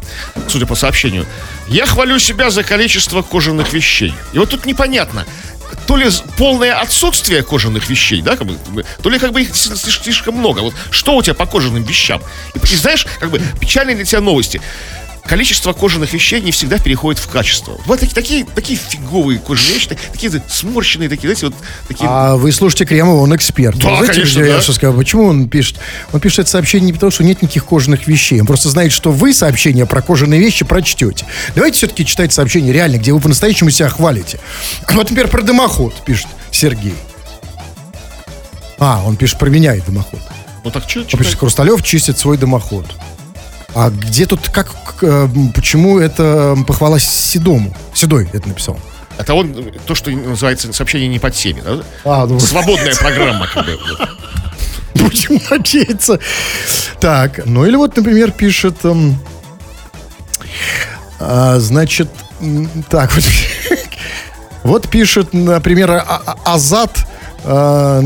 судя 0.48 0.66
по 0.66 0.74
сообщению. 0.74 1.26
Я 1.68 1.86
хвалю 1.86 2.18
себя 2.18 2.50
за 2.50 2.64
количество 2.64 3.22
кожаных 3.22 3.72
вещей. 3.72 4.14
И 4.32 4.38
вот 4.38 4.50
тут 4.50 4.66
непонятно. 4.66 5.26
То 5.86 5.96
ли 5.96 6.06
полное 6.36 6.78
отсутствие 6.78 7.42
кожаных 7.42 7.88
вещей, 7.88 8.20
да, 8.20 8.36
как 8.36 8.46
бы, 8.46 8.84
то 9.02 9.08
ли 9.08 9.18
как 9.18 9.32
бы 9.32 9.42
их 9.42 9.54
слишком 9.54 10.36
много. 10.36 10.60
Вот 10.60 10.74
что 10.90 11.16
у 11.16 11.22
тебя 11.22 11.34
по 11.34 11.46
кожаным 11.46 11.82
вещам? 11.82 12.22
И, 12.54 12.58
и 12.58 12.76
знаешь, 12.76 13.06
как 13.18 13.30
бы 13.30 13.40
печальные 13.58 13.96
для 13.96 14.04
тебя 14.04 14.20
новости. 14.20 14.60
Количество 15.24 15.72
кожаных 15.72 16.12
вещей 16.12 16.40
не 16.40 16.50
всегда 16.50 16.78
переходит 16.78 17.22
в 17.22 17.28
качество. 17.28 17.80
Вот 17.86 18.00
такие, 18.00 18.14
такие, 18.14 18.44
такие 18.44 18.78
фиговые 18.78 19.38
кожаные 19.38 19.74
вещи, 19.74 19.88
такие 19.88 20.42
сморщенные, 20.48 21.08
такие, 21.08 21.28
знаете, 21.34 21.46
вот 21.46 21.54
такие 21.86 22.08
А 22.08 22.36
вы 22.36 22.50
слушайте 22.50 22.84
Кремова, 22.84 23.20
он 23.20 23.34
эксперт. 23.34 23.76
Да, 23.78 23.96
знаете, 23.98 24.14
конечно, 24.14 24.40
я 24.42 24.56
да. 24.56 24.60
что 24.60 24.72
сказал? 24.72 24.96
Почему 24.96 25.26
он 25.26 25.48
пишет? 25.48 25.78
Он 26.12 26.20
пишет 26.20 26.40
это 26.40 26.50
сообщение 26.50 26.86
не 26.86 26.92
потому, 26.92 27.12
что 27.12 27.22
нет 27.22 27.40
никаких 27.40 27.64
кожаных 27.64 28.08
вещей. 28.08 28.40
Он 28.40 28.46
просто 28.46 28.68
знает, 28.68 28.90
что 28.90 29.12
вы 29.12 29.32
сообщение 29.32 29.86
про 29.86 30.02
кожаные 30.02 30.40
вещи 30.40 30.64
прочтете. 30.64 31.24
Давайте 31.54 31.78
все-таки 31.78 32.04
читать 32.04 32.32
сообщение 32.32 32.72
реально, 32.72 32.96
где 32.96 33.12
вы 33.12 33.20
по-настоящему 33.20 33.70
себя 33.70 33.88
хвалите. 33.88 34.40
Вот, 34.90 35.08
например, 35.08 35.28
про 35.28 35.42
дымоход 35.42 35.94
пишет 36.04 36.26
Сергей. 36.50 36.94
А, 38.78 39.02
он 39.06 39.16
пишет 39.16 39.38
про 39.38 39.48
меня 39.48 39.76
и 39.76 39.80
дымоход. 39.80 40.20
Ну 40.64 40.70
так 40.70 40.88
что, 40.88 41.04
пишет, 41.04 41.38
Хрусталев 41.38 41.82
чистит 41.82 42.18
свой 42.18 42.36
дымоход. 42.36 42.86
А 43.74 43.90
где 43.90 44.26
тут, 44.26 44.48
как, 44.50 44.68
э, 45.02 45.28
почему 45.54 45.98
это 45.98 46.56
похвала 46.66 46.98
Седому? 46.98 47.74
Седой 47.94 48.28
это 48.32 48.48
написал. 48.48 48.78
Это 49.18 49.34
он, 49.34 49.54
то, 49.86 49.94
что 49.94 50.10
называется 50.10 50.72
сообщение 50.72 51.08
не 51.08 51.18
по 51.18 51.30
теме, 51.30 51.62
да? 51.62 51.80
А, 52.04 52.26
ну, 52.26 52.38
Свободная 52.40 52.94
программа. 52.94 53.46
Будем 54.94 55.40
надеяться. 55.50 56.18
Так, 57.00 57.46
ну 57.46 57.64
или 57.64 57.76
вот, 57.76 57.96
например, 57.96 58.30
пишет... 58.32 58.76
а, 61.20 61.58
значит, 61.58 62.08
так 62.88 63.14
вот. 63.14 63.24
Вот 64.64 64.88
пишет, 64.88 65.32
например, 65.32 65.90
А- 65.90 66.22
А- 66.24 66.54
Азат 66.54 67.04
а, 67.44 68.00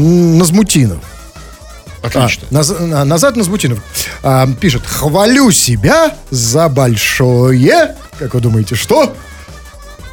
Назмутинов. 2.14 2.14
А, 2.14 2.24
Отлично. 2.24 2.46
Наз- 2.50 3.04
Назад 3.04 3.36
Назмутинов 3.36 3.78
а, 4.22 4.46
пишет, 4.60 4.86
хвалю 4.86 5.50
себя 5.50 6.14
за 6.30 6.68
большое... 6.68 7.96
Как 8.18 8.34
вы 8.34 8.40
думаете, 8.40 8.74
что? 8.74 9.14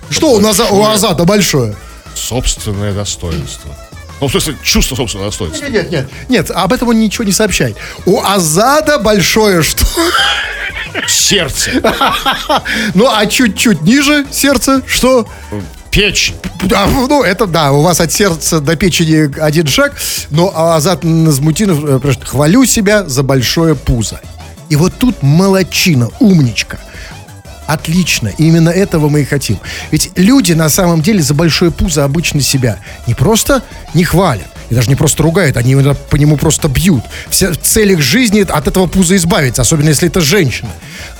Что 0.10 0.32
у, 0.32 0.40
Наза- 0.40 0.70
у 0.72 0.84
Азата 0.86 1.24
большое? 1.26 1.76
Собственное 2.16 2.94
достоинство. 2.94 3.76
Ну, 4.22 4.28
в 4.28 4.32
смысле, 4.32 4.56
чувство 4.64 4.96
собственного 4.96 5.30
достоинства. 5.32 5.66
Нет, 5.66 5.92
нет, 5.92 6.10
нет, 6.30 6.52
об 6.52 6.72
этом 6.72 6.90
он 6.90 7.00
ничего 7.00 7.24
не 7.26 7.32
сообщает. 7.32 7.76
У 8.06 8.22
Азада 8.22 9.00
большое 9.00 9.64
что? 9.64 9.86
Сердце, 11.08 11.72
Ну, 12.94 13.08
а 13.10 13.26
чуть-чуть 13.26 13.82
ниже 13.82 14.26
сердца, 14.32 14.82
что? 14.88 15.28
Печень. 15.94 16.36
Да, 16.64 16.88
ну, 16.88 17.24
это 17.24 17.46
да, 17.46 17.72
у 17.72 17.82
вас 17.82 18.02
от 18.02 18.12
сердца 18.12 18.60
до 18.60 18.76
печени 18.76 19.40
один 19.40 19.68
шаг, 19.68 19.94
но 20.32 20.52
Азат 20.56 21.04
Назмутинов 21.04 21.84
э, 21.84 22.00
пишет, 22.00 22.24
хвалю 22.26 22.66
себя 22.66 23.08
за 23.08 23.22
большое 23.22 23.76
пузо. 23.76 24.20
И 24.70 24.76
вот 24.76 24.94
тут 24.98 25.22
молочина, 25.22 26.10
умничка. 26.20 26.80
Отлично, 27.68 28.32
именно 28.38 28.70
этого 28.70 29.08
мы 29.08 29.22
и 29.22 29.26
хотим. 29.26 29.60
Ведь 29.92 30.12
люди 30.16 30.54
на 30.54 30.68
самом 30.70 31.02
деле 31.02 31.22
за 31.22 31.34
большое 31.34 31.72
пузо 31.72 32.04
обычно 32.04 32.42
себя 32.42 32.80
не 33.08 33.14
просто 33.14 33.62
не 33.94 34.04
хвалят, 34.04 34.50
и 34.70 34.76
даже 34.76 34.90
не 34.90 34.96
просто 34.96 35.24
ругают, 35.24 35.58
они 35.58 35.74
иногда 35.74 35.94
по 35.94 36.16
нему 36.16 36.38
просто 36.38 36.68
бьют. 36.68 37.04
Вся 37.30 37.54
цель 37.56 37.92
их 37.92 38.02
жизни 38.02 38.42
от 38.42 38.68
этого 38.68 38.88
пуза 38.88 39.16
избавиться, 39.16 39.62
особенно 39.62 39.90
если 39.90 40.08
это 40.08 40.22
женщина. 40.22 40.70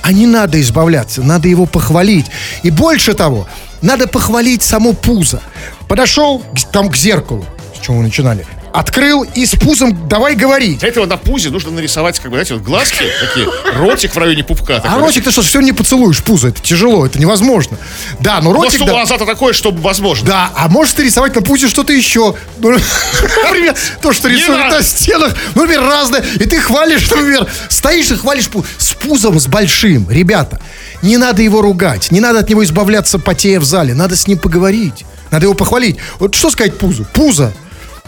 А 0.02 0.12
не 0.12 0.26
надо 0.26 0.60
избавляться, 0.60 1.22
надо 1.22 1.48
его 1.48 1.66
похвалить. 1.66 2.26
И 2.62 2.70
больше 2.70 3.14
того, 3.14 3.46
надо 3.82 4.06
похвалить 4.08 4.62
само 4.62 4.92
пузо. 4.92 5.40
Подошел 5.88 6.38
к- 6.40 6.72
там 6.72 6.88
к 6.90 6.96
зеркалу, 6.96 7.44
с 7.76 7.84
чего 7.84 7.96
мы 7.98 8.02
начинали, 8.04 8.46
открыл 8.74 9.22
и 9.22 9.46
с 9.46 9.52
пузом 9.52 10.08
давай 10.08 10.34
говорить. 10.34 10.80
Для 10.80 10.88
этого 10.88 11.06
на 11.06 11.16
пузе 11.16 11.50
нужно 11.50 11.70
нарисовать, 11.70 12.18
как 12.18 12.32
бы, 12.32 12.36
знаете, 12.36 12.54
вот 12.54 12.64
глазки 12.64 13.04
такие, 13.20 13.48
ротик 13.76 14.12
в 14.12 14.18
районе 14.18 14.42
пупка. 14.42 14.78
А 14.78 14.80
такой. 14.80 14.98
ротик 14.98 15.22
ты 15.22 15.30
что, 15.30 15.42
все 15.42 15.60
не 15.60 15.72
поцелуешь 15.72 16.24
пузо, 16.24 16.48
это 16.48 16.60
тяжело, 16.60 17.06
это 17.06 17.20
невозможно. 17.20 17.78
Да, 18.18 18.40
но 18.40 18.50
Но 18.50 18.56
ротик... 18.56 18.80
что 18.80 18.86
да- 18.86 18.94
у 18.94 18.96
Азата 18.96 19.24
такое, 19.26 19.52
чтобы 19.52 19.80
возможно. 19.80 20.26
Да, 20.26 20.50
а 20.56 20.68
можешь 20.68 20.94
ты 20.94 21.04
рисовать 21.04 21.36
на 21.36 21.42
пузе 21.42 21.68
что-то 21.68 21.92
еще. 21.92 22.34
Ну, 22.58 22.70
например, 23.44 23.76
то, 24.02 24.12
что 24.12 24.26
рисуют 24.26 24.68
на 24.68 24.82
стенах, 24.82 25.36
например, 25.54 25.82
разное. 25.82 26.24
И 26.34 26.44
ты 26.44 26.58
хвалишь, 26.58 27.08
например, 27.08 27.46
стоишь 27.68 28.10
и 28.10 28.16
хвалишь 28.16 28.50
с 28.78 28.94
пузом, 28.94 29.38
с 29.38 29.46
большим. 29.46 30.10
Ребята, 30.10 30.60
не 31.00 31.16
надо 31.16 31.42
его 31.42 31.62
ругать, 31.62 32.10
не 32.10 32.18
надо 32.18 32.40
от 32.40 32.48
него 32.48 32.64
избавляться, 32.64 33.20
потея 33.20 33.60
в 33.60 33.64
зале. 33.64 33.94
Надо 33.94 34.16
с 34.16 34.26
ним 34.26 34.38
поговорить, 34.38 35.04
надо 35.30 35.44
его 35.44 35.54
похвалить. 35.54 35.98
Вот 36.18 36.34
что 36.34 36.50
сказать 36.50 36.76
пузу? 36.76 37.06
Пузо, 37.12 37.52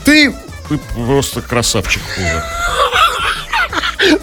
ты 0.04 0.34
Ты 0.68 0.78
просто 0.94 1.40
красавчик. 1.42 2.02
Пузо. 2.16 2.44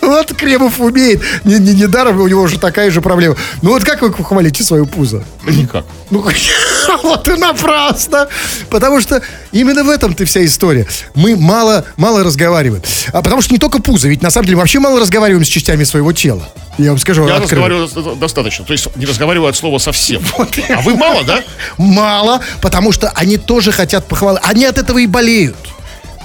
Вот 0.02 0.34
Кремов 0.38 0.80
умеет. 0.80 1.22
Не- 1.44 1.60
не- 1.60 1.74
Недаром 1.74 2.20
у 2.22 2.28
него 2.28 2.44
уже 2.44 2.58
такая 2.58 2.90
же 2.92 3.02
проблема. 3.02 3.36
Ну 3.62 3.72
вот 3.72 3.84
как 3.84 4.02
вы 4.02 4.14
хвалите 4.14 4.64
свою 4.64 4.86
пузо? 4.86 5.24
Никак. 5.46 5.84
Ну, 6.10 6.24
вот 7.04 7.28
и 7.28 7.34
напрасно. 7.34 8.30
Потому 8.70 9.02
что 9.02 9.22
именно 9.52 9.84
в 9.84 9.90
этом-то 9.90 10.26
вся 10.26 10.46
история. 10.46 10.88
Мы 11.16 11.36
мало, 11.36 11.84
мало 11.98 12.24
разговариваем. 12.24 12.82
А 13.12 13.22
потому 13.22 13.42
что 13.42 13.54
не 13.54 13.58
только 13.60 13.82
пузо, 13.82 14.08
ведь 14.08 14.22
на 14.22 14.30
самом 14.30 14.46
деле 14.46 14.58
вообще 14.58 14.80
мало 14.80 15.00
разговариваем 15.02 15.44
с 15.44 15.50
частями 15.50 15.84
своего 15.84 16.14
тела. 16.14 16.48
Я 16.78 16.90
вам 16.92 17.00
скажу 17.00 17.28
Я 17.28 17.36
открыто. 17.38 17.56
разговариваю 17.56 17.88
до- 17.90 18.16
достаточно. 18.16 18.64
То 18.66 18.72
есть 18.74 18.88
не 18.96 19.06
разговариваю 19.06 19.50
от 19.50 19.56
слова 19.58 19.80
совсем. 19.80 20.22
А 20.70 20.82
вы 20.82 20.96
мало, 20.96 21.24
да? 21.26 21.44
Мало, 21.78 22.40
потому 22.62 22.92
что 22.94 23.10
они 23.16 23.38
тоже 23.38 23.72
хотят 23.74 24.08
похвалы. 24.08 24.40
Они 24.44 24.64
от 24.66 24.78
этого 24.78 25.00
и 25.00 25.08
болеют. 25.08 25.58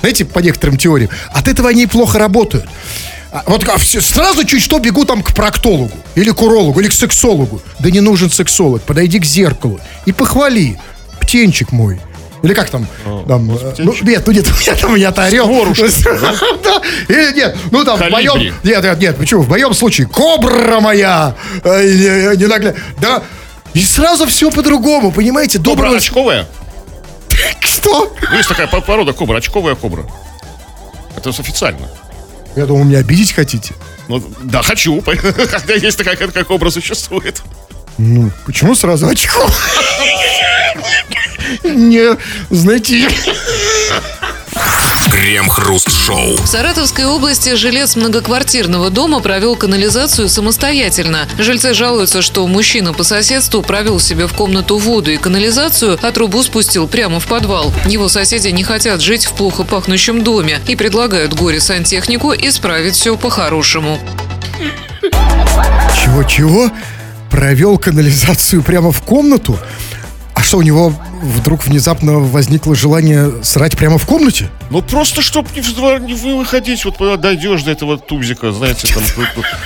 Знаете, 0.00 0.24
по 0.24 0.38
некоторым 0.40 0.76
теориям. 0.76 1.10
От 1.32 1.48
этого 1.48 1.68
они 1.70 1.86
плохо 1.86 2.18
работают. 2.18 2.66
А 3.30 3.42
Вот 3.46 3.68
а 3.68 3.78
сразу 3.78 4.44
чуть 4.44 4.62
что 4.62 4.78
бегу 4.78 5.04
там 5.04 5.22
к 5.22 5.34
проктологу, 5.34 5.92
или 6.14 6.30
к 6.30 6.40
урологу, 6.40 6.80
или 6.80 6.88
к 6.88 6.92
сексологу. 6.92 7.60
Да 7.78 7.90
не 7.90 8.00
нужен 8.00 8.30
сексолог. 8.30 8.82
Подойди 8.82 9.18
к 9.20 9.24
зеркалу 9.24 9.80
и 10.06 10.12
похвали. 10.12 10.78
Птенчик 11.20 11.72
мой. 11.72 12.00
Или 12.42 12.54
как 12.54 12.70
там? 12.70 12.86
там, 13.26 13.50
э, 13.50 13.74
ну, 13.78 13.92
нет, 14.02 14.22
ну 14.26 14.32
нет, 14.32 14.46
у 14.56 14.60
меня 14.60 14.74
там 14.76 14.94
я-то 14.94 15.24
орел. 15.24 15.46
Да. 15.74 16.80
Или 17.08 17.34
нет, 17.34 17.56
ну 17.72 17.84
там 17.84 17.96
в 17.96 17.98
Калибри. 17.98 18.28
моем... 18.28 18.54
Нет, 18.62 18.82
нет, 18.84 19.00
нет, 19.00 19.16
почему? 19.16 19.42
В 19.42 19.48
моем 19.48 19.74
случае 19.74 20.06
кобра 20.06 20.80
моя. 20.80 21.34
э, 21.64 21.82
не- 21.84 22.36
не 22.36 22.44
нагля- 22.46 22.76
Да. 23.00 23.22
И 23.74 23.82
сразу 23.82 24.26
все 24.26 24.50
по-другому, 24.50 25.10
понимаете? 25.12 25.58
Кобра 25.58 25.70
Доброго... 25.74 25.96
очковая? 25.96 26.46
Что? 27.60 28.14
Есть 28.32 28.48
такая 28.48 28.66
по- 28.66 28.80
порода 28.80 29.12
кобра, 29.12 29.38
очковая 29.38 29.74
кобра. 29.74 30.06
Это 31.16 31.30
официально. 31.30 31.88
Я 32.56 32.66
думал, 32.66 32.84
меня 32.84 32.98
обидеть 32.98 33.32
хотите. 33.32 33.74
Ну, 34.08 34.22
да, 34.42 34.62
хочу. 34.62 35.02
Хотя 35.02 35.74
есть 35.74 35.98
такая, 35.98 36.16
какая 36.16 36.44
кобра 36.44 36.70
существует. 36.70 37.42
Ну, 37.98 38.30
почему 38.46 38.74
сразу 38.74 39.08
очко? 39.08 39.42
Не, 41.64 42.16
знаете, 42.50 43.08
Крем-хруст-шоу. 45.18 46.36
В 46.36 46.46
Саратовской 46.46 47.04
области 47.04 47.56
жилец 47.56 47.96
многоквартирного 47.96 48.88
дома 48.88 49.18
провел 49.18 49.56
канализацию 49.56 50.28
самостоятельно. 50.28 51.26
Жильцы 51.38 51.74
жалуются, 51.74 52.22
что 52.22 52.46
мужчина 52.46 52.92
по 52.92 53.02
соседству 53.02 53.60
провел 53.62 53.98
себе 53.98 54.28
в 54.28 54.32
комнату 54.32 54.78
воду 54.78 55.10
и 55.10 55.16
канализацию, 55.16 55.98
а 56.00 56.12
трубу 56.12 56.40
спустил 56.44 56.86
прямо 56.86 57.18
в 57.18 57.26
подвал. 57.26 57.72
Его 57.86 58.08
соседи 58.08 58.46
не 58.50 58.62
хотят 58.62 59.00
жить 59.00 59.24
в 59.24 59.32
плохо 59.32 59.64
пахнущем 59.64 60.22
доме 60.22 60.60
и 60.68 60.76
предлагают 60.76 61.34
горе-сантехнику 61.34 62.32
исправить 62.34 62.94
все 62.94 63.16
по-хорошему. 63.16 63.98
чего-чего? 66.00 66.70
Провел 67.28 67.76
канализацию 67.76 68.62
прямо 68.62 68.92
в 68.92 69.02
комнату? 69.02 69.58
А 70.34 70.44
что, 70.44 70.58
у 70.58 70.62
него 70.62 70.94
вдруг 71.20 71.64
внезапно 71.64 72.20
возникло 72.20 72.76
желание 72.76 73.42
срать 73.42 73.76
прямо 73.76 73.98
в 73.98 74.06
комнате? 74.06 74.48
Ну, 74.70 74.82
просто, 74.82 75.22
чтобы 75.22 75.48
не, 75.54 75.62
в 75.62 76.00
не 76.00 76.14
вы- 76.14 76.36
выходить, 76.36 76.84
вот 76.84 77.20
дойдешь 77.20 77.62
до 77.62 77.70
этого 77.70 77.98
тубзика, 77.98 78.52
знаете, 78.52 78.92
там, 78.92 79.02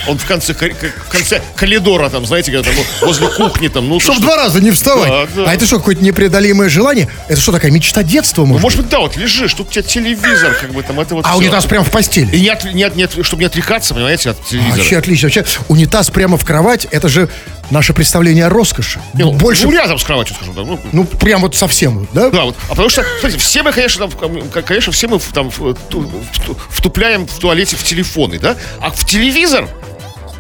он 0.09 0.17
в 0.19 0.25
конце, 0.25 0.55
в 0.55 1.09
конце 1.09 1.43
коридора, 1.57 2.09
там, 2.09 2.25
знаете, 2.25 2.53
когда 2.53 2.71
там 2.71 2.79
возле 3.01 3.27
кухни, 3.29 3.67
там, 3.69 3.89
ну, 3.89 3.99
Чтоб 3.99 4.15
что- 4.15 4.23
два 4.23 4.37
раза 4.37 4.61
не 4.61 4.71
вставать. 4.71 5.09
Да, 5.09 5.27
да. 5.45 5.51
А 5.51 5.55
это 5.55 5.67
что, 5.67 5.79
какое-то 5.79 6.05
непреодолимое 6.05 6.69
желание? 6.69 7.09
Это 7.29 7.41
что, 7.41 7.51
такая 7.53 7.73
мечта 7.73 8.03
детства, 8.05 8.43
Ну, 8.43 8.49
может? 8.49 8.63
может 8.63 8.79
быть, 8.81 8.89
да, 8.91 9.01
вот 9.01 9.17
лежишь, 9.17 9.55
тут 9.55 9.69
у 9.69 9.71
тебя 9.73 9.83
телевизор, 9.83 10.55
как 10.61 10.73
бы 10.73 10.83
там, 10.83 11.01
это 11.01 11.15
вот 11.17 11.25
а 11.27 11.31
всё. 11.31 11.39
унитаз 11.39 11.67
прямо 11.67 11.85
в 11.85 11.91
постели? 11.91 12.35
И 12.37 12.41
не, 12.41 12.49
от- 12.51 12.65
не 12.73 12.85
от- 12.85 12.95
не 12.97 13.03
от- 13.05 13.25
чтобы 13.27 13.41
не 13.43 13.47
отрекаться, 13.47 13.95
понимаете, 13.95 14.31
от 14.31 14.45
телевизора. 14.47 14.77
Вообще 14.79 14.99
отлично. 14.99 15.27
Вообще, 15.27 15.45
унитаз 15.69 16.11
прямо 16.11 16.37
в 16.37 16.45
кровать, 16.45 16.87
это 16.91 17.09
же 17.09 17.29
наше 17.71 17.93
представление 17.95 18.47
о 18.47 18.49
роскоши. 18.51 19.01
Не, 19.15 19.25
ну, 19.25 19.33
Больше, 19.33 19.65
Ну, 19.65 19.73
рядом 19.73 19.99
с 19.99 20.05
кроватью, 20.05 20.35
скажем 20.37 20.55
так. 20.55 20.65
Ну, 20.67 20.79
ну, 20.93 21.05
прям 21.05 21.41
вот 21.41 21.57
совсем, 21.57 22.07
да? 22.13 22.29
да, 22.31 22.45
вот. 22.45 22.55
А 22.67 22.71
потому 22.71 22.89
что, 22.91 23.03
смотрите, 23.21 23.43
все 23.43 23.63
мы, 23.63 23.73
конечно, 23.73 24.07
там, 24.09 24.41
конечно, 24.65 24.92
все 24.93 25.09
мы 25.09 25.19
там 25.19 25.51
втупляем 25.51 27.27
в 27.27 27.39
туалете 27.39 27.77
в 27.77 27.83
телефоны, 27.83 28.39
да? 28.39 28.57
А 28.81 28.91
в 28.91 29.05
телевизор 29.05 29.69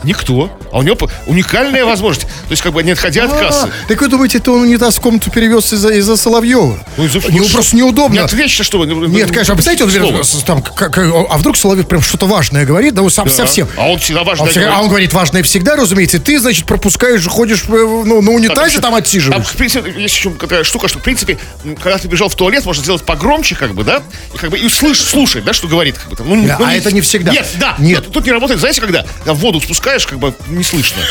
никто. 0.04 0.50
А 0.72 0.78
у 0.78 0.82
него 0.82 0.96
уникальная 1.26 1.84
возможность. 1.84 2.26
То 2.26 2.50
есть, 2.50 2.62
как 2.62 2.72
бы, 2.72 2.82
не 2.82 2.92
отходя 2.92 3.24
от 3.24 3.32
кассы. 3.32 3.66
А, 3.66 3.88
так 3.88 4.00
вы 4.00 4.08
думаете, 4.08 4.38
это 4.38 4.52
он 4.52 4.62
унитаз 4.62 4.96
в 4.96 5.00
комнату 5.00 5.30
перевез 5.30 5.72
из-за 5.72 5.90
из 5.90 6.06
Соловьева? 6.20 6.78
Ну, 6.96 7.04
из-за- 7.04 7.18
Ему 7.18 7.48
просто 7.48 7.76
неудобно. 7.76 8.14
Не 8.14 8.20
отвлечься, 8.20 8.64
что 8.64 8.78
вы. 8.78 8.86
Нет, 8.86 9.30
конечно, 9.30 9.54
а 9.54 9.56
представляете, 9.56 9.84
он 10.02 10.22
там, 10.44 10.64
а 11.30 11.38
вдруг 11.38 11.56
Соловьев 11.56 11.86
прям 11.88 12.02
что-то 12.02 12.26
важное 12.26 12.64
говорит, 12.64 12.94
да 12.94 13.08
сам 13.10 13.28
совсем. 13.28 13.68
А 13.76 13.88
он 13.88 13.98
всегда 13.98 14.24
важно 14.24 14.44
Он 14.44 14.50
всегда- 14.50 14.66
говорит. 14.66 14.78
а 14.78 14.82
он 14.82 14.88
говорит, 14.88 15.12
важное 15.12 15.42
всегда, 15.42 15.76
разумеется. 15.76 16.18
Ты, 16.18 16.38
значит, 16.38 16.66
пропускаешь, 16.66 17.26
ходишь 17.26 17.64
э, 17.68 17.70
ну, 17.70 18.22
на 18.22 18.30
унитазе, 18.30 18.74
там 18.80 18.92
Там, 18.92 18.94
отсиживаешь. 18.96 19.46
в 19.46 19.56
принципе, 19.56 19.92
есть 20.00 20.14
еще 20.16 20.30
такая 20.30 20.64
штука, 20.64 20.88
что, 20.88 20.98
в 20.98 21.02
принципе, 21.02 21.38
когда 21.82 21.98
ты 21.98 22.08
бежал 22.08 22.28
в 22.28 22.34
туалет, 22.34 22.64
можно 22.64 22.82
сделать 22.82 23.02
погромче, 23.04 23.54
как 23.54 23.74
бы, 23.74 23.84
да? 23.84 24.02
И 24.34 24.38
как 24.38 24.50
бы 24.50 24.58
и 24.58 24.68
слышь, 24.68 25.00
слушать, 25.00 25.44
да, 25.44 25.52
что 25.52 25.68
говорит, 25.68 25.98
как 25.98 26.08
бы 26.08 26.16
там. 26.16 26.28
Ну, 26.28 26.46
Да, 26.46 26.56
ну, 26.58 26.64
а 26.66 26.74
это 26.74 26.92
не 26.92 27.00
всегда. 27.00 27.32
Нет, 27.32 27.46
да. 27.58 27.74
Нет. 27.78 28.04
Тут, 28.04 28.14
тут 28.14 28.26
не 28.26 28.32
работает, 28.32 28.60
знаете, 28.60 28.80
когда? 28.80 29.04
Когда 29.18 29.34
воду 29.34 29.60
спускаешь, 29.60 29.91
как 30.06 30.18
бы 30.18 30.34
не 30.48 30.64
слышно. 30.64 31.02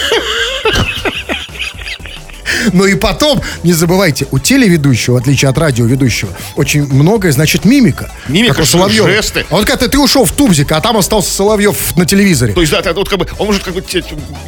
Но 2.74 2.86
и 2.86 2.96
потом, 2.96 3.42
не 3.64 3.74
забывайте, 3.74 4.28
у 4.32 4.40
телеведущего, 4.40 5.16
в 5.16 5.18
отличие 5.18 5.50
от 5.50 5.58
радиоведущего, 5.58 6.32
очень 6.56 6.86
многое 6.86 7.32
значит 7.32 7.66
мимика. 7.66 8.12
Мимика, 8.28 8.56
как 8.56 8.64
у 8.64 8.68
Соловьева. 8.68 9.10
жесты. 9.10 9.46
А 9.50 9.56
вот 9.56 9.66
когда 9.66 9.88
ты 9.88 9.98
ушел 10.00 10.26
в 10.26 10.32
Тубзик, 10.32 10.72
а 10.72 10.82
там 10.82 10.98
остался 10.98 11.32
Соловьев 11.32 11.96
на 11.98 12.06
телевизоре. 12.06 12.54
То 12.54 12.62
есть, 12.62 12.72
да, 12.72 12.82
вот 12.94 13.10
как 13.10 13.20
бы, 13.20 13.28
он 13.38 13.48
может 13.48 13.64
как 13.64 13.74
бы 13.74 13.84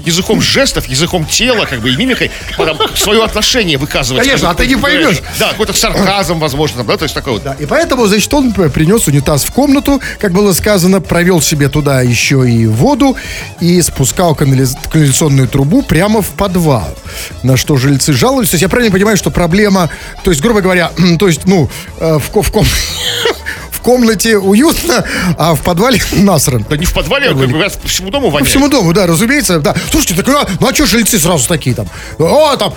языком 0.05 0.41
жестов, 0.41 0.85
языком 0.87 1.25
тела, 1.25 1.65
как 1.65 1.81
бы 1.81 1.91
и 1.91 1.95
мимикой 1.95 2.31
потом 2.57 2.77
свое 2.95 3.23
отношение 3.23 3.77
выказывать. 3.77 4.23
Конечно, 4.23 4.49
а 4.49 4.53
ты 4.53 4.67
не 4.67 4.75
поймешь. 4.75 5.21
Да, 5.39 5.49
какой-то 5.49 5.73
сарказм, 5.73 6.39
возможно, 6.39 6.83
да, 6.83 6.97
то 6.97 7.03
есть 7.03 7.15
такой 7.15 7.33
вот. 7.33 7.43
Да, 7.43 7.55
и 7.59 7.65
поэтому, 7.65 8.05
значит, 8.07 8.33
он 8.33 8.51
принес 8.53 9.07
унитаз 9.07 9.43
в 9.45 9.51
комнату, 9.51 10.01
как 10.19 10.31
было 10.33 10.53
сказано, 10.53 11.01
провел 11.01 11.41
себе 11.41 11.69
туда 11.69 12.01
еще 12.01 12.49
и 12.49 12.65
воду 12.67 13.15
и 13.59 13.81
спускал 13.81 14.33
канализ- 14.33 14.77
канализационную 14.91 15.47
трубу 15.47 15.81
прямо 15.83 16.21
в 16.21 16.29
подвал. 16.29 16.97
На 17.43 17.57
что 17.57 17.77
жильцы 17.93 18.13
жалуются. 18.13 18.51
То 18.51 18.55
есть 18.55 18.61
я 18.63 18.69
правильно 18.69 18.91
понимаю, 18.91 19.17
что 19.17 19.31
проблема, 19.31 19.89
то 20.23 20.31
есть, 20.31 20.41
грубо 20.41 20.61
говоря, 20.61 20.91
то 21.19 21.27
есть, 21.27 21.41
ну, 21.45 21.69
э, 21.99 22.17
в, 22.19 22.41
в, 22.41 22.51
ком- 22.51 22.65
в 23.71 23.79
комнате 23.81 24.37
уютно, 24.37 25.03
а 25.37 25.53
в 25.55 25.61
подвале 25.61 26.01
насран. 26.13 26.65
Да 26.69 26.77
не 26.77 26.85
в 26.85 26.93
подвале, 26.93 27.27
а 27.29 27.35
как 27.35 27.49
бы 27.49 27.59
по 27.81 27.87
всему 27.87 28.09
дому 28.09 28.27
По 28.27 28.33
воняет. 28.35 28.49
всему 28.49 28.67
дому, 28.69 28.93
да, 28.93 29.07
разумеется, 29.07 29.59
да. 29.59 29.75
Слушайте, 29.91 30.15
так 30.15 30.27
ну, 30.27 30.37
а- 30.37 30.47
ну 30.59 30.67
а 30.67 30.73
что 30.73 30.85
жильцы 30.85 31.19
сразу 31.19 31.47
такие 31.47 31.75
там? 31.75 31.87
О, 32.19 32.55
там, 32.57 32.73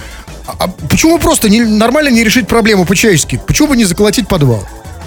а- 0.46 0.54
а 0.64 0.68
почему 0.88 1.18
просто 1.18 1.48
не, 1.48 1.62
нормально 1.62 2.08
не 2.08 2.22
решить 2.24 2.46
проблему 2.46 2.84
по-человечески? 2.84 3.40
Почему 3.46 3.68
бы 3.68 3.76
не 3.76 3.84
заколотить 3.84 4.28
подвал? 4.28 4.66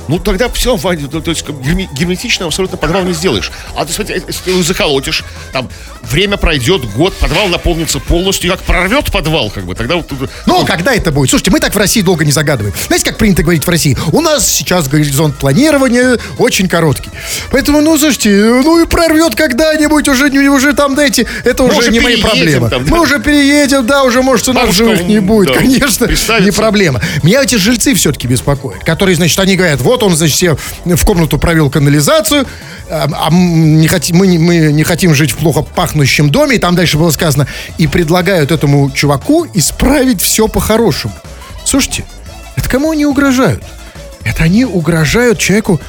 Ну, 0.10 0.18
тогда 0.18 0.50
все, 0.50 0.76
Ваня, 0.76 1.08
то, 1.08 1.22
то 1.22 1.30
есть 1.30 1.46
герметично 1.48 2.48
абсолютно 2.48 2.78
подвал 2.78 3.04
не 3.04 3.14
сделаешь. 3.14 3.52
А 3.76 3.86
ты, 3.86 3.94
смотри, 3.94 4.24
если 4.28 4.44
ты 4.44 4.50
его 4.50 4.64
заколотишь, 4.64 5.24
там, 5.54 5.70
время 6.02 6.36
пройдет, 6.38 6.84
год, 6.96 7.14
подвал 7.14 7.48
наполнится 7.48 8.00
полностью, 8.00 8.50
и 8.50 8.52
как 8.52 8.64
прорвет 8.64 9.12
подвал, 9.12 9.52
как 9.52 9.66
бы, 9.66 9.76
тогда 9.76 9.98
вот... 9.98 10.12
Ну, 10.48 10.66
когда 10.66 10.96
это 10.96 11.12
будет? 11.12 11.30
Слушайте, 11.30 11.52
мы 11.52 11.60
так 11.60 11.76
в 11.76 11.78
России 11.78 12.02
долго 12.02 12.26
не 12.26 12.32
загадываем. 12.32 12.74
Знаете, 12.88 13.06
как 13.06 13.20
принято 13.20 13.44
говорить 13.44 13.64
в 13.64 13.70
России? 13.70 13.96
У 14.12 14.22
нас 14.22 14.48
сейчас 14.48 14.88
горизонт 14.88 15.36
планирования 15.36 16.18
очень 16.40 16.68
короткий. 16.68 17.12
Поэтому, 17.52 17.82
ну, 17.82 17.96
слушайте, 18.00 18.32
ну 18.32 18.82
и 18.82 18.88
прорвет 18.88 19.36
когда-нибудь 19.36 20.08
уже, 20.08 20.30
уже 20.50 20.74
там, 20.74 20.96
дайте, 20.96 21.28
это 21.44 21.62
Мы 21.62 21.76
уже 21.76 21.92
не 21.92 22.00
мои 22.00 22.20
проблемы. 22.20 22.72
там, 22.72 22.84
да. 22.84 22.96
Мы 22.96 23.00
уже 23.00 23.20
переедем, 23.20 23.86
да, 23.86 24.04
уже, 24.04 24.24
может, 24.24 24.50
у 24.50 24.54
нас 24.54 24.64
Бабушка, 24.64 24.86
живых 24.86 25.04
не 25.04 25.20
будет. 25.20 25.54
да, 25.54 25.60
Конечно, 25.60 26.08
не 26.40 26.50
проблема. 26.50 27.00
Меня 27.22 27.44
эти 27.44 27.58
жильцы 27.58 27.94
все-таки 27.94 28.26
беспокоят, 28.26 28.84
которые, 28.84 29.16
значит, 29.16 29.38
они 29.38 29.56
говорят, 29.56 29.82
вот 29.82 29.99
он, 30.04 30.16
значит, 30.16 30.38
себе 30.38 30.56
в 30.86 31.06
комнату 31.06 31.38
провел 31.38 31.70
канализацию, 31.70 32.46
а, 32.90 33.08
а 33.28 33.30
не 33.32 33.88
хотим, 33.88 34.18
мы, 34.18 34.28
не, 34.28 34.38
мы 34.38 34.72
не 34.72 34.84
хотим 34.84 35.14
жить 35.14 35.32
в 35.32 35.38
плохо 35.38 35.62
пахнущем 35.62 36.30
доме, 36.30 36.56
и 36.56 36.60
там 36.60 36.76
дальше 36.76 36.98
было 36.98 37.12
сказано, 37.12 37.48
и 37.78 37.88
предлагают 37.88 38.52
этому 38.52 38.92
чуваку 38.92 39.48
исправить 39.54 40.22
все 40.22 40.48
по-хорошему. 40.48 41.14
Слушайте, 41.66 42.06
это 42.56 42.70
кому 42.70 42.92
они 42.92 43.06
угрожают? 43.06 43.64
Это 44.24 44.44
они 44.44 44.66
угрожают 44.66 45.40
человеку, 45.40 45.80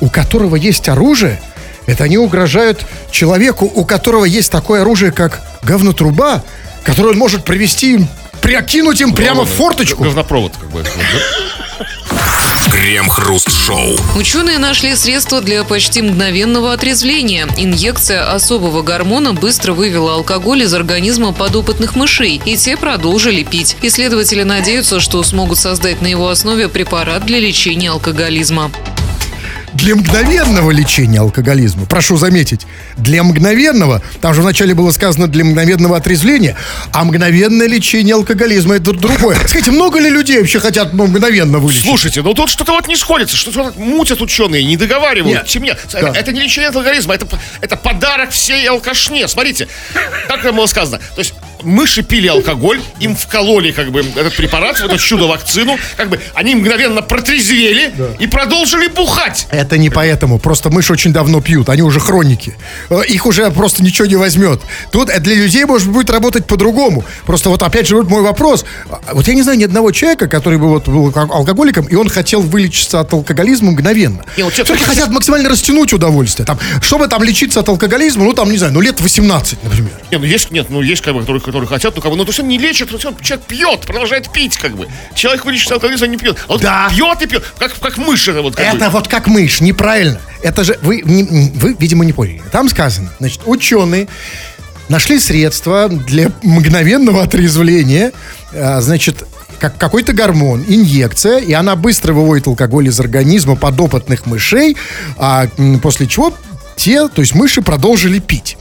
у 0.00 0.08
которого 0.08 0.56
есть 0.56 0.88
оружие, 0.88 1.40
это 1.86 2.04
они 2.04 2.18
угрожают 2.18 2.86
человеку, 3.10 3.70
у 3.74 3.84
которого 3.84 4.24
есть 4.24 4.50
такое 4.50 4.82
оружие, 4.82 5.12
как 5.12 5.42
говнотруба, 5.62 6.42
которое 6.82 7.10
он 7.10 7.18
может 7.18 7.44
провести 7.44 7.94
им, 7.94 8.08
прокинуть 8.40 9.00
им 9.00 9.14
прямо 9.14 9.44
в 9.44 9.48
форточку. 9.48 10.04
Говнопровод, 10.04 10.52
как 10.56 10.70
бы. 10.70 10.84
Крем-хруст-шоу. 12.70 13.96
Ученые 14.16 14.58
нашли 14.58 14.96
средство 14.96 15.40
для 15.40 15.64
почти 15.64 16.02
мгновенного 16.02 16.72
отрезвления. 16.72 17.46
Инъекция 17.56 18.30
особого 18.30 18.82
гормона 18.82 19.32
быстро 19.32 19.72
вывела 19.72 20.14
алкоголь 20.14 20.62
из 20.62 20.74
организма 20.74 21.32
подопытных 21.32 21.94
мышей, 21.94 22.40
и 22.44 22.56
те 22.56 22.76
продолжили 22.76 23.42
пить. 23.42 23.76
Исследователи 23.82 24.42
надеются, 24.42 25.00
что 25.00 25.22
смогут 25.22 25.58
создать 25.58 26.02
на 26.02 26.06
его 26.08 26.28
основе 26.28 26.68
препарат 26.68 27.24
для 27.26 27.38
лечения 27.38 27.90
алкоголизма. 27.90 28.70
Для 29.74 29.96
мгновенного 29.96 30.70
лечения 30.70 31.20
алкоголизма, 31.20 31.86
прошу 31.86 32.16
заметить, 32.16 32.66
для 32.96 33.22
мгновенного, 33.22 34.02
там 34.20 34.32
же 34.32 34.40
вначале 34.40 34.74
было 34.74 34.92
сказано 34.92 35.26
для 35.26 35.44
мгновенного 35.44 35.96
отрезвления, 35.96 36.56
а 36.92 37.04
мгновенное 37.04 37.66
лечение 37.66 38.14
алкоголизма 38.14 38.76
это 38.76 38.92
другое. 38.92 39.36
Скажите, 39.46 39.72
много 39.72 39.98
ли 39.98 40.08
людей 40.08 40.38
вообще 40.38 40.60
хотят 40.60 40.92
ну, 40.92 41.06
мгновенно 41.06 41.58
вылечить? 41.58 41.84
Слушайте, 41.84 42.22
ну 42.22 42.34
тут 42.34 42.50
что-то 42.50 42.72
вот 42.72 42.86
не 42.86 42.96
сходится, 42.96 43.36
что-то 43.36 43.64
вот 43.64 43.76
мутят 43.76 44.22
ученые, 44.22 44.64
не 44.64 44.76
договаривают. 44.76 45.38
Нет. 45.38 45.50
Семья. 45.50 45.76
Да. 45.92 46.12
Это 46.14 46.32
не 46.32 46.40
лечение 46.40 46.68
алкоголизма, 46.68 47.14
это, 47.14 47.26
это 47.60 47.76
подарок 47.76 48.30
всей 48.30 48.66
алкашне. 48.68 49.26
Смотрите, 49.28 49.68
как 50.28 50.42
там 50.42 50.56
было 50.56 50.66
сказано. 50.66 50.98
То 51.14 51.20
есть 51.20 51.34
мыши 51.64 52.02
пили 52.02 52.28
алкоголь, 52.28 52.80
им 53.00 53.16
вкололи 53.16 53.72
как 53.72 53.90
бы 53.90 54.00
этот 54.00 54.34
препарат, 54.36 54.80
вот 54.80 54.92
эту 54.92 54.98
чудо-вакцину, 55.02 55.78
как 55.96 56.08
бы 56.08 56.20
они 56.34 56.54
мгновенно 56.54 57.02
протрезвели 57.02 57.92
и 58.18 58.26
продолжили 58.26 58.88
бухать. 58.88 59.46
Это 59.50 59.78
не 59.78 59.90
поэтому. 59.90 60.38
Просто 60.38 60.70
мыши 60.70 60.92
очень 60.92 61.12
давно 61.12 61.40
пьют. 61.40 61.68
Они 61.68 61.82
уже 61.82 62.00
хроники. 62.00 62.56
Э, 62.90 63.02
Их 63.06 63.26
уже 63.26 63.50
просто 63.50 63.82
ничего 63.82 64.06
не 64.06 64.16
возьмет. 64.16 64.60
Тут 64.92 65.08
для 65.20 65.34
людей, 65.34 65.64
может, 65.64 65.88
будет 65.88 66.10
работать 66.10 66.46
по-другому. 66.46 67.04
Просто 67.26 67.48
вот 67.48 67.62
опять 67.62 67.86
же 67.86 67.96
вот 67.96 68.08
мой 68.08 68.22
вопрос. 68.22 68.64
А, 68.90 69.00
Вот 69.14 69.26
я 69.28 69.34
не 69.34 69.42
знаю 69.42 69.58
ни 69.58 69.64
одного 69.64 69.90
человека, 69.92 70.28
который 70.28 70.58
бы 70.58 70.68
вот 70.68 70.88
был 70.88 71.12
ал- 71.14 71.32
алкоголиком, 71.32 71.86
и 71.86 71.94
он 71.94 72.08
хотел 72.08 72.40
вылечиться 72.42 73.00
от 73.00 73.12
алкоголизма 73.12 73.72
мгновенно. 73.72 74.24
Не, 74.36 74.42
вот 74.44 74.52
Все-таки 74.52 74.82
хотят 74.84 75.10
максимально 75.10 75.48
растянуть 75.48 75.92
удовольствие. 75.92 76.46
Там, 76.46 76.58
чтобы 76.82 77.08
там 77.08 77.22
лечиться 77.22 77.60
от 77.60 77.68
алкоголизма, 77.68 78.24
ну 78.24 78.32
там, 78.32 78.50
не 78.50 78.58
знаю, 78.58 78.72
ну 78.72 78.80
лет 78.80 79.00
18, 79.00 79.62
например. 79.64 79.90
Не, 80.10 80.18
ну 80.18 80.24
есть, 80.24 80.50
нет, 80.50 80.66
ну 80.70 80.82
есть 80.82 81.02
как 81.02 81.14
бы, 81.14 81.20
которые, 81.20 81.40
которые 81.54 81.68
хотят, 81.68 81.94
ну 81.96 82.02
как 82.02 82.10
бы, 82.10 82.16
ну 82.16 82.24
то 82.24 82.30
есть 82.30 82.40
он 82.40 82.48
не 82.48 82.58
лечит, 82.58 82.88
то 82.88 82.94
есть 82.94 83.04
он, 83.06 83.16
человек 83.20 83.46
пьет, 83.46 83.80
продолжает 83.82 84.30
пить, 84.32 84.56
как 84.56 84.76
бы. 84.76 84.88
Человек 85.14 85.44
вылечится 85.44 85.74
от 85.74 85.82
алкоголизма, 85.82 86.06
не 86.08 86.16
пьет. 86.16 86.36
А 86.48 86.52
вот 86.52 86.60
Да. 86.60 86.88
пьет 86.90 87.22
и 87.22 87.26
пьет, 87.26 87.44
как, 87.58 87.72
как 87.78 87.96
мышь 87.98 88.28
это 88.28 88.42
вот. 88.42 88.56
Как 88.56 88.70
бы. 88.70 88.76
Это 88.76 88.90
вот 88.90 89.08
как 89.08 89.26
мышь, 89.26 89.60
неправильно. 89.60 90.20
Это 90.42 90.64
же 90.64 90.78
вы, 90.82 91.02
не- 91.04 91.50
вы, 91.54 91.76
видимо, 91.78 92.04
не 92.04 92.12
поняли. 92.12 92.42
Там 92.52 92.68
сказано, 92.68 93.10
значит, 93.20 93.40
ученые 93.46 94.08
нашли 94.88 95.18
средства 95.18 95.88
для 95.88 96.30
мгновенного 96.42 97.22
отрезвления. 97.22 98.12
А, 98.52 98.80
значит, 98.80 99.24
как 99.58 99.78
какой-то 99.78 100.12
гормон, 100.12 100.64
инъекция, 100.68 101.38
и 101.38 101.52
она 101.52 101.74
быстро 101.76 102.12
выводит 102.12 102.46
алкоголь 102.48 102.88
из 102.88 103.00
организма 103.00 103.56
подопытных 103.56 104.26
мышей, 104.26 104.76
а 105.16 105.46
после 105.82 106.06
чего 106.06 106.34
те, 106.76 107.08
то 107.08 107.22
есть 107.22 107.34
мыши 107.34 107.62
продолжили 107.62 108.18
пить. 108.18 108.58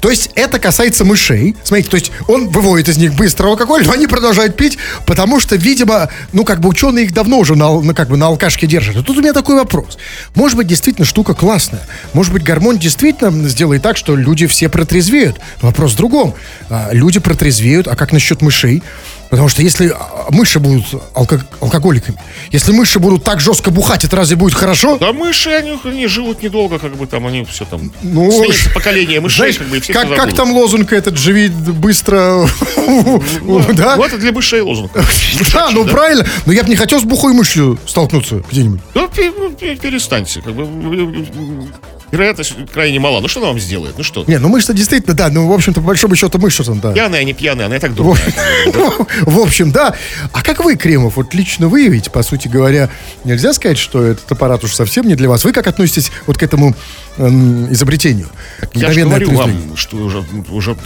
То 0.00 0.10
есть 0.10 0.30
это 0.34 0.58
касается 0.58 1.04
мышей. 1.04 1.56
Смотрите, 1.64 1.90
то 1.90 1.96
есть 1.96 2.12
он 2.28 2.48
выводит 2.48 2.88
из 2.88 2.96
них 2.98 3.14
быстро 3.14 3.48
алкоголь, 3.48 3.84
но 3.86 3.92
они 3.92 4.06
продолжают 4.06 4.56
пить, 4.56 4.78
потому 5.06 5.40
что, 5.40 5.56
видимо, 5.56 6.08
ну 6.32 6.44
как 6.44 6.60
бы 6.60 6.68
ученые 6.68 7.04
их 7.04 7.12
давно 7.12 7.38
уже 7.38 7.56
на, 7.56 7.80
на, 7.80 7.94
как 7.94 8.08
бы 8.08 8.16
на 8.16 8.26
алкашке 8.26 8.66
держат. 8.66 8.96
И 8.96 9.02
тут 9.02 9.18
у 9.18 9.20
меня 9.20 9.32
такой 9.32 9.56
вопрос. 9.56 9.98
Может 10.34 10.56
быть, 10.56 10.66
действительно 10.66 11.06
штука 11.06 11.34
классная. 11.34 11.82
Может 12.12 12.32
быть, 12.32 12.42
гормон 12.42 12.78
действительно 12.78 13.48
сделает 13.48 13.82
так, 13.82 13.96
что 13.96 14.16
люди 14.16 14.46
все 14.46 14.68
протрезвеют. 14.68 15.40
Вопрос 15.60 15.92
в 15.92 15.96
другом. 15.96 16.34
А, 16.68 16.90
люди 16.92 17.20
протрезвеют, 17.20 17.88
а 17.88 17.96
как 17.96 18.12
насчет 18.12 18.42
мышей? 18.42 18.82
Потому 19.32 19.48
что 19.48 19.62
если 19.62 19.88
а, 19.88 20.26
мыши 20.28 20.60
будут 20.60 20.84
алко- 21.14 21.42
алкоголиками, 21.62 22.18
если 22.50 22.70
мыши 22.70 22.98
будут 22.98 23.24
так 23.24 23.40
жестко 23.40 23.70
бухать, 23.70 24.04
это 24.04 24.14
разве 24.14 24.36
будет 24.36 24.52
хорошо? 24.52 24.98
Да 24.98 25.14
мыши, 25.14 25.48
они, 25.48 25.78
они 25.84 26.06
живут 26.06 26.42
недолго, 26.42 26.78
как 26.78 26.94
бы 26.98 27.06
там, 27.06 27.26
они 27.26 27.42
все 27.46 27.64
там... 27.64 27.90
Ну, 28.02 28.30
сменится 28.30 28.68
поколение 28.74 29.20
мышей, 29.22 29.38
Знаешь, 29.38 29.56
как 29.56 29.68
бы, 29.68 29.78
и 29.78 29.80
все 29.80 29.94
как, 29.94 30.14
как 30.14 30.34
там 30.34 30.52
лозунг 30.52 30.92
этот 30.92 31.16
«Живи 31.16 31.48
быстро», 31.48 32.46
да? 33.72 33.96
Вот 33.96 34.08
это 34.08 34.18
для 34.18 34.32
мышей 34.32 34.60
лозунг. 34.60 34.92
Да, 35.54 35.70
ну 35.70 35.86
правильно. 35.86 36.26
Но 36.44 36.52
я 36.52 36.62
бы 36.62 36.68
не 36.68 36.76
хотел 36.76 37.00
с 37.00 37.04
бухой 37.04 37.32
мышью 37.32 37.78
столкнуться 37.86 38.42
где-нибудь. 38.52 38.80
Ну, 38.94 39.08
ну, 39.38 39.50
пе- 39.54 39.76
перестаньте. 39.76 40.42
Как 40.42 40.54
бы, 40.54 40.66
вероятность 42.12 42.54
крайне 42.72 43.00
мала. 43.00 43.20
Ну, 43.20 43.28
что 43.28 43.40
она 43.40 43.48
вам 43.48 43.58
сделает? 43.58 43.96
Ну, 43.96 44.04
что? 44.04 44.24
Не, 44.26 44.38
ну 44.38 44.48
мышь-то 44.48 44.74
действительно, 44.74 45.14
да, 45.14 45.30
ну, 45.30 45.48
в 45.48 45.52
общем-то, 45.52 45.80
по 45.80 45.88
большому 45.88 46.14
счету 46.14 46.50
что 46.50 46.64
там, 46.64 46.80
да. 46.80 46.92
Пьяная, 46.92 47.24
не 47.24 47.32
пьяная, 47.32 47.66
она 47.66 47.76
и 47.76 47.78
так 47.78 47.94
думает. 47.94 48.22
в 49.22 49.40
общем, 49.40 49.72
да. 49.72 49.94
А 50.32 50.42
как 50.42 50.62
вы, 50.62 50.76
Кремов, 50.76 51.16
вот 51.16 51.32
лично 51.34 51.68
вы 51.68 51.88
ведь, 51.88 52.12
по 52.12 52.22
сути 52.22 52.48
говоря, 52.48 52.90
нельзя 53.24 53.54
сказать, 53.54 53.78
что 53.78 54.04
этот 54.04 54.30
аппарат 54.30 54.62
уж 54.62 54.74
совсем 54.74 55.06
не 55.06 55.14
для 55.14 55.28
вас. 55.28 55.44
Вы 55.44 55.52
как 55.52 55.66
относитесь 55.66 56.12
вот 56.26 56.36
к 56.36 56.42
этому 56.42 56.76
эм, 57.16 57.72
изобретению? 57.72 58.28
Я 58.74 58.92
же 58.92 59.02
говорю 59.02 59.30
вам, 59.32 59.76
что 59.76 59.96
уже, 59.96 60.22
уже 60.50 60.76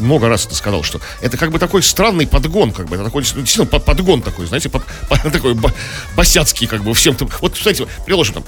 много 0.00 0.28
раз 0.28 0.46
это 0.46 0.56
сказал, 0.56 0.82
что 0.82 1.00
это 1.20 1.36
как 1.36 1.52
бы 1.52 1.60
такой 1.60 1.82
странный 1.82 2.26
подгон, 2.26 2.72
как 2.72 2.88
бы, 2.88 2.96
это 2.96 3.04
такой 3.04 3.22
действительно 3.22 3.66
под- 3.66 3.84
подгон 3.84 4.22
такой, 4.22 4.46
знаете, 4.46 4.68
такой 5.32 5.54
ба- 5.54 5.72
босяцкий, 6.16 6.66
как 6.66 6.82
бы, 6.82 6.92
всем 6.94 7.14
там. 7.14 7.28
Вот, 7.40 7.54
кстати, 7.54 7.86
приложим 8.04 8.34
там, 8.34 8.44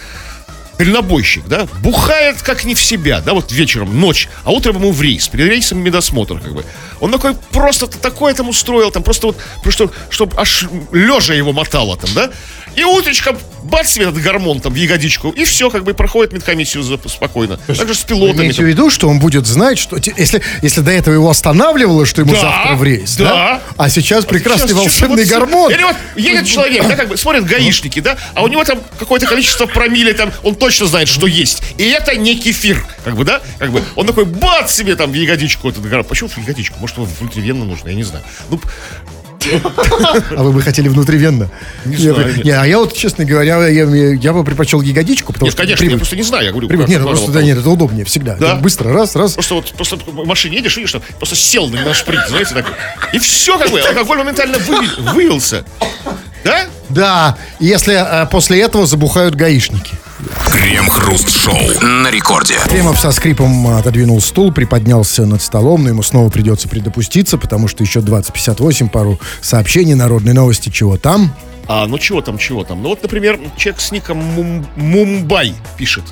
дальнобойщик, 0.79 1.47
да, 1.47 1.67
бухает 1.83 2.43
как 2.43 2.65
не 2.65 2.75
в 2.75 2.83
себя, 2.83 3.21
да, 3.21 3.33
вот 3.35 3.53
вечером, 3.53 3.99
ночь, 4.01 4.29
а 4.45 4.51
утром 4.53 4.77
ему 4.77 4.93
в 4.93 5.01
рейс, 5.01 5.29
перед 5.29 5.49
рейсом 5.49 5.79
медосмотр, 5.79 6.39
как 6.41 6.53
бы. 6.55 6.65
Он 7.01 7.11
такой 7.13 7.35
просто 7.53 7.87
такое 7.87 8.35
там 8.35 8.49
устроил, 8.49 8.91
там 8.91 9.03
просто 9.03 9.29
вот, 9.29 9.37
просто 9.63 9.91
чтобы 10.11 10.35
аж 10.41 10.67
лежа 10.93 11.35
его 11.35 11.53
мотало 11.53 11.97
там, 11.97 12.11
да, 12.15 12.31
и 12.77 12.83
утречком 12.83 13.37
бац 13.63 13.93
себе 13.93 14.07
этот 14.07 14.21
гормон 14.21 14.61
там 14.61 14.73
в 14.73 14.77
ягодичку, 14.77 15.31
и 15.31 15.45
все, 15.45 15.71
как 15.71 15.85
бы 15.85 15.95
проходит 15.95 16.33
медкомиссию 16.33 16.83
за- 16.83 16.99
спокойно. 17.09 17.57
Так 17.67 17.87
же 17.89 17.95
с 17.95 18.03
Вы 18.03 18.09
пилотами. 18.09 18.39
имеете 18.39 18.57
там. 18.57 18.65
в 18.67 18.69
виду, 18.69 18.91
что 18.91 19.09
он 19.09 19.21
будет 19.21 19.47
знать, 19.47 19.79
что 19.79 19.97
если, 20.17 20.43
если 20.61 20.81
до 20.81 20.91
этого 20.91 21.15
его 21.15 21.31
останавливало, 21.31 22.05
что 22.05 22.23
ему 22.23 22.33
Да, 22.33 22.41
завтра 22.41 22.75
в 22.75 22.83
рейс, 22.85 23.17
да. 23.17 23.63
А 23.77 23.89
сейчас 23.89 24.25
прекрасный 24.25 24.69
Сейчас 24.69 24.77
волшебный 24.79 25.25
что-то 25.25 25.41
вот- 25.41 25.51
гормон. 25.51 25.73
Или 25.73 25.83
вот 25.85 25.97
едет 26.17 26.47
человек, 26.47 26.87
да, 26.89 26.97
как 26.97 27.09
бы 27.09 27.17
смотрят 27.17 27.45
гаишники, 27.47 28.01
да, 28.01 28.17
а 28.35 28.43
у 28.43 28.49
него 28.49 28.65
там 28.65 28.81
какое-то 28.99 29.27
количество 29.27 29.67
промилле, 29.67 30.13
там, 30.15 30.33
он 30.43 30.55
точно 30.65 30.87
знает, 30.87 31.09
что 31.09 31.27
есть. 31.27 31.63
И 31.77 31.85
это 31.85 32.17
не 32.17 32.39
кефир, 32.39 32.85
как 33.05 33.17
бы, 33.17 33.25
да, 33.25 33.43
как 33.59 33.71
бы. 33.71 33.83
Он 33.97 34.07
такой, 34.07 34.25
бац 34.25 34.73
себе 34.75 34.97
там 34.97 35.11
в 35.13 35.15
ягодичку 35.15 35.69
этот. 35.69 36.09
Почему 36.09 36.31
в 36.31 36.39
ягодичку? 36.39 36.79
Может, 36.81 36.97
его 36.97 37.07
внутривенно 37.21 37.65
нужно, 37.67 37.89
я 37.91 37.95
не 37.95 38.03
знаю. 38.03 38.25
Ну, 38.51 38.59
А 40.37 40.43
вы 40.43 40.53
бы 40.53 40.63
хотели 40.63 40.89
внутривенно? 40.89 41.51
Не 41.85 41.97
Я 41.97 42.15
знаю, 42.15 42.29
бы- 42.29 42.35
нет. 42.37 42.45
не, 42.47 42.51
а 42.53 42.65
я 42.65 42.79
вот, 42.79 42.97
честно 42.97 43.27
говоря, 43.27 43.67
я, 43.69 43.85
я- 43.85 44.15
я 44.15 44.33
бы 44.33 44.43
предпочел 44.43 44.81
ягодичку, 44.81 45.35
потому 45.35 45.47
нет, 45.49 45.53
что 45.53 45.63
конечно, 45.65 45.85
я 45.85 45.89
привык. 45.89 45.99
просто 46.01 46.17
не 46.17 46.23
знаю, 46.23 46.45
я 46.47 46.51
говорю. 46.51 46.69
Привык. 46.69 46.89
Нет, 46.89 47.01
ну 47.03 47.09
просто, 47.09 47.31
да, 47.31 47.43
нет, 47.43 47.59
это 47.59 47.69
удобнее 47.69 48.07
всегда. 48.07 48.37
Да? 48.37 48.55
Быстро, 48.55 48.91
раз, 48.95 49.15
раз. 49.17 49.35
Просто 49.35 49.55
вот 49.57 49.71
просто 49.75 49.97
в 49.97 50.27
машине 50.27 50.57
едешь, 50.57 50.75
видишь, 50.77 50.89
что 50.89 51.03
просто 51.19 51.37
сел 51.37 51.69
на, 51.69 51.83
на 51.85 51.93
шприц, 51.93 52.27
знаете, 52.31 52.55
так. 52.55 52.65
И 53.13 53.19
все, 53.19 53.59
как 53.59 53.71
бы, 53.71 53.81
алкоголь 53.81 54.17
моментально 54.19 54.57
вы- 54.59 55.13
вылился. 55.13 55.65
Да? 56.43 56.67
Да, 56.89 57.37
если 57.61 57.95
э, 57.97 58.27
после 58.31 58.63
этого 58.63 58.87
забухают 58.87 59.35
гаишники. 59.35 59.95
Крем-хруст-шоу 60.51 61.81
на 61.83 62.11
рекорде. 62.11 62.55
Кремов 62.69 63.01
со 63.01 63.11
скрипом 63.13 63.67
отодвинул 63.69 64.21
стул, 64.21 64.53
приподнялся 64.53 65.27
над 65.27 65.43
столом, 65.43 65.83
но 65.83 65.89
ему 65.91 66.03
снова 66.03 66.31
придется 66.31 66.69
предопуститься, 66.69 67.37
потому 67.39 67.69
что 67.69 67.83
еще 67.83 68.01
20.58, 68.01 68.89
пару 68.91 69.19
сообщений, 69.41 69.95
народные 69.95 70.35
новости, 70.35 70.69
чего 70.71 70.97
там. 70.97 71.35
А, 71.67 71.87
ну 71.87 71.99
чего 71.99 72.21
там, 72.21 72.39
чего 72.39 72.63
там? 72.65 72.83
Ну 72.83 72.91
вот, 72.91 73.03
например, 73.03 73.41
человек 73.57 73.81
с 73.81 73.91
ником 73.91 74.19
Мум- 74.19 74.67
Мумбай 74.77 75.55
пишет. 75.77 76.05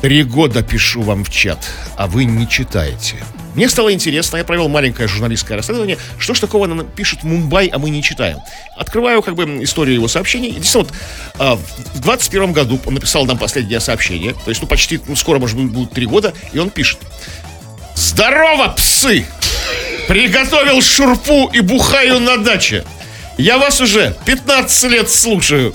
Три 0.00 0.22
года 0.22 0.62
пишу 0.62 1.02
вам 1.02 1.24
в 1.24 1.30
чат, 1.30 1.58
а 1.96 2.06
вы 2.06 2.24
не 2.24 2.48
читаете. 2.48 3.16
Мне 3.54 3.68
стало 3.68 3.92
интересно, 3.92 4.38
я 4.38 4.44
провел 4.44 4.68
маленькое 4.68 5.08
журналистское 5.08 5.56
расследование, 5.56 5.98
что 6.18 6.34
ж 6.34 6.40
такого 6.40 6.66
нам 6.66 6.86
пишет 6.86 7.22
Мумбай, 7.22 7.66
а 7.66 7.78
мы 7.78 7.90
не 7.90 8.02
читаем. 8.02 8.38
Открываю 8.76 9.22
как 9.22 9.34
бы 9.34 9.44
историю 9.62 9.96
его 9.96 10.08
сообщений. 10.08 10.50
И 10.50 10.54
действительно, 10.54 10.84
вот, 10.84 10.94
а, 11.38 11.56
в 11.94 12.00
21 12.00 12.52
году 12.52 12.80
он 12.86 12.94
написал 12.94 13.26
нам 13.26 13.36
последнее 13.36 13.80
сообщение, 13.80 14.32
то 14.32 14.48
есть, 14.48 14.62
ну, 14.62 14.68
почти, 14.68 15.00
ну, 15.06 15.16
скоро, 15.16 15.38
может 15.38 15.58
быть, 15.58 15.70
будет 15.70 15.92
три 15.92 16.06
года, 16.06 16.32
и 16.52 16.58
он 16.58 16.70
пишет. 16.70 16.98
Здорово, 17.94 18.68
псы! 18.68 19.26
Приготовил 20.08 20.80
шурпу 20.80 21.50
и 21.52 21.60
бухаю 21.60 22.20
на 22.20 22.38
даче. 22.38 22.84
Я 23.36 23.58
вас 23.58 23.80
уже 23.80 24.16
15 24.24 24.90
лет 24.90 25.10
слушаю. 25.10 25.74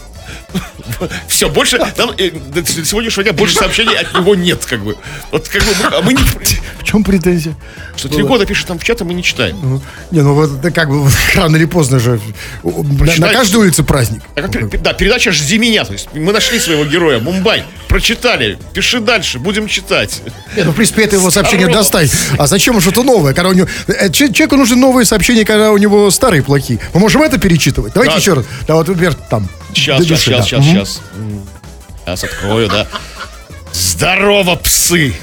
Все, 1.28 1.50
больше 1.50 1.78
там, 1.96 2.12
э, 2.18 2.30
до 2.32 2.66
сегодняшнего 2.66 3.24
дня 3.24 3.34
больше 3.34 3.56
сообщений 3.56 3.96
от 3.98 4.14
него 4.14 4.36
нет, 4.36 4.66
как 4.66 4.84
бы. 4.84 4.96
Вот 5.32 5.48
как 5.48 5.62
бы, 5.64 5.70
мы- 5.82 5.98
а 5.98 6.02
мы 6.02 6.14
не... 6.14 6.20
В 6.80 6.84
чем 6.84 7.04
претензия? 7.04 7.56
Что 7.96 8.10
три 8.10 8.24
года 8.24 8.46
пишет 8.46 8.68
там 8.68 8.78
в 8.78 8.84
чат, 8.84 9.02
а 9.02 9.06
мы 9.06 9.14
не 9.14 9.24
читаем. 9.24 9.58
Ну, 9.62 9.82
Не, 10.12 10.22
ну 10.22 10.34
вот 10.36 10.60
это 10.60 10.72
как 10.72 10.90
бы 10.90 11.10
рано 11.36 11.56
или 11.56 11.66
поздно 11.66 12.00
же. 12.00 12.20
На, 12.64 13.16
на 13.18 13.30
каждой 13.34 13.58
улице 13.58 13.84
праздник. 13.84 14.22
А 14.36 14.42
как 14.44 14.82
да, 14.82 14.94
передача 14.94 15.32
«Жди 15.32 15.58
меня», 15.58 15.84
то 15.86 15.94
есть 15.94 16.10
мы 16.14 16.32
нашли 16.32 16.60
своего 16.60 16.86
героя, 16.86 17.20
Мумбай, 17.20 17.64
прочитали, 17.88 18.58
пиши 18.74 19.00
дальше, 19.00 19.40
будем 19.40 19.68
читать. 19.68 20.22
Не, 20.56 20.64
ну, 20.64 20.72
в 20.72 20.76
принципе, 20.76 21.04
это 21.06 21.16
его 21.16 21.30
сообщение 21.32 21.66
Здорово. 21.66 21.84
достать. 21.84 22.12
А 22.38 22.48
зачем 22.48 22.80
что-то 22.80 23.04
новое? 23.04 23.34
Когда 23.34 23.50
у 23.50 23.54
него... 23.54 23.68
э, 23.88 24.10
че- 24.12 24.32
Человеку 24.32 24.58
нужны 24.58 24.76
новые 24.76 25.06
сообщения, 25.06 25.44
когда 25.46 25.72
у 25.72 25.78
него 25.78 26.12
старые 26.12 26.44
плохие. 26.44 26.80
Мы 26.94 27.00
можем 27.00 27.24
это 27.24 27.38
перечитывать? 27.40 27.94
Давайте 27.94 28.14
Да. 28.16 28.20
еще 28.20 28.34
раз. 28.34 28.46
Да, 28.68 28.76
вот, 28.76 28.88
например, 28.88 29.16
там. 29.16 29.50
Сейчас, 29.76 30.04
сейчас, 30.04 30.22
сейчас, 30.22 30.46
сейчас, 30.46 30.66
сейчас. 30.66 31.02
Сейчас 32.06 32.24
открою, 32.24 32.70
да. 32.70 32.88
Здорово, 33.74 34.56
псы! 34.56 35.14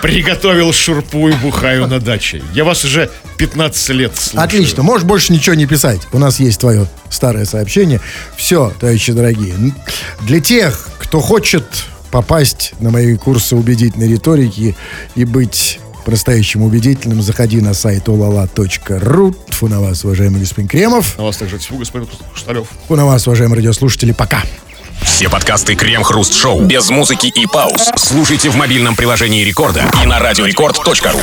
Приготовил 0.00 0.72
шурпу 0.72 1.28
и 1.28 1.32
бухаю 1.32 1.86
на 1.88 2.00
даче. 2.00 2.42
Я 2.54 2.64
вас 2.64 2.84
уже 2.84 3.10
15 3.36 3.88
лет 3.90 4.16
слушаю. 4.16 4.44
Отлично, 4.44 4.82
можешь 4.82 5.04
больше 5.04 5.32
ничего 5.32 5.54
не 5.54 5.66
писать. 5.66 6.00
У 6.12 6.18
нас 6.18 6.40
есть 6.40 6.60
твое 6.60 6.86
старое 7.10 7.44
сообщение. 7.44 8.00
Все, 8.36 8.72
товарищи 8.80 9.12
дорогие. 9.12 9.54
Для 10.22 10.40
тех, 10.40 10.88
кто 10.98 11.20
хочет 11.20 11.64
попасть 12.10 12.72
на 12.80 12.90
мои 12.90 13.16
курсы 13.16 13.56
убедительной 13.56 14.08
риторики 14.08 14.76
и 15.16 15.24
быть 15.24 15.80
по-настоящему 16.08 16.64
убедительным, 16.64 17.20
заходи 17.20 17.60
на 17.60 17.74
сайт 17.74 18.08
olala.ru. 18.08 19.36
Тьфу 19.50 19.68
на 19.68 19.78
вас, 19.78 20.06
уважаемый 20.06 20.40
господин 20.40 20.66
Кремов. 20.66 21.18
На 21.18 21.24
вас 21.24 21.36
также 21.36 21.58
тьфу, 21.58 21.76
господин 21.76 22.08
Шталев. 22.34 22.66
Тьфу 22.86 22.96
на 22.96 23.04
вас, 23.04 23.26
уважаемые 23.26 23.58
радиослушатели. 23.58 24.12
Пока. 24.12 24.42
Все 25.02 25.28
подкасты 25.28 25.74
Крем-хруст-шоу 25.74 26.62
без 26.64 26.88
музыки 26.88 27.26
и 27.26 27.46
пауз 27.46 27.90
слушайте 27.96 28.48
в 28.48 28.56
мобильном 28.56 28.96
приложении 28.96 29.44
Рекорда 29.44 29.84
и 30.02 30.06
на 30.06 30.18
радиорекорд.ру. 30.18 31.20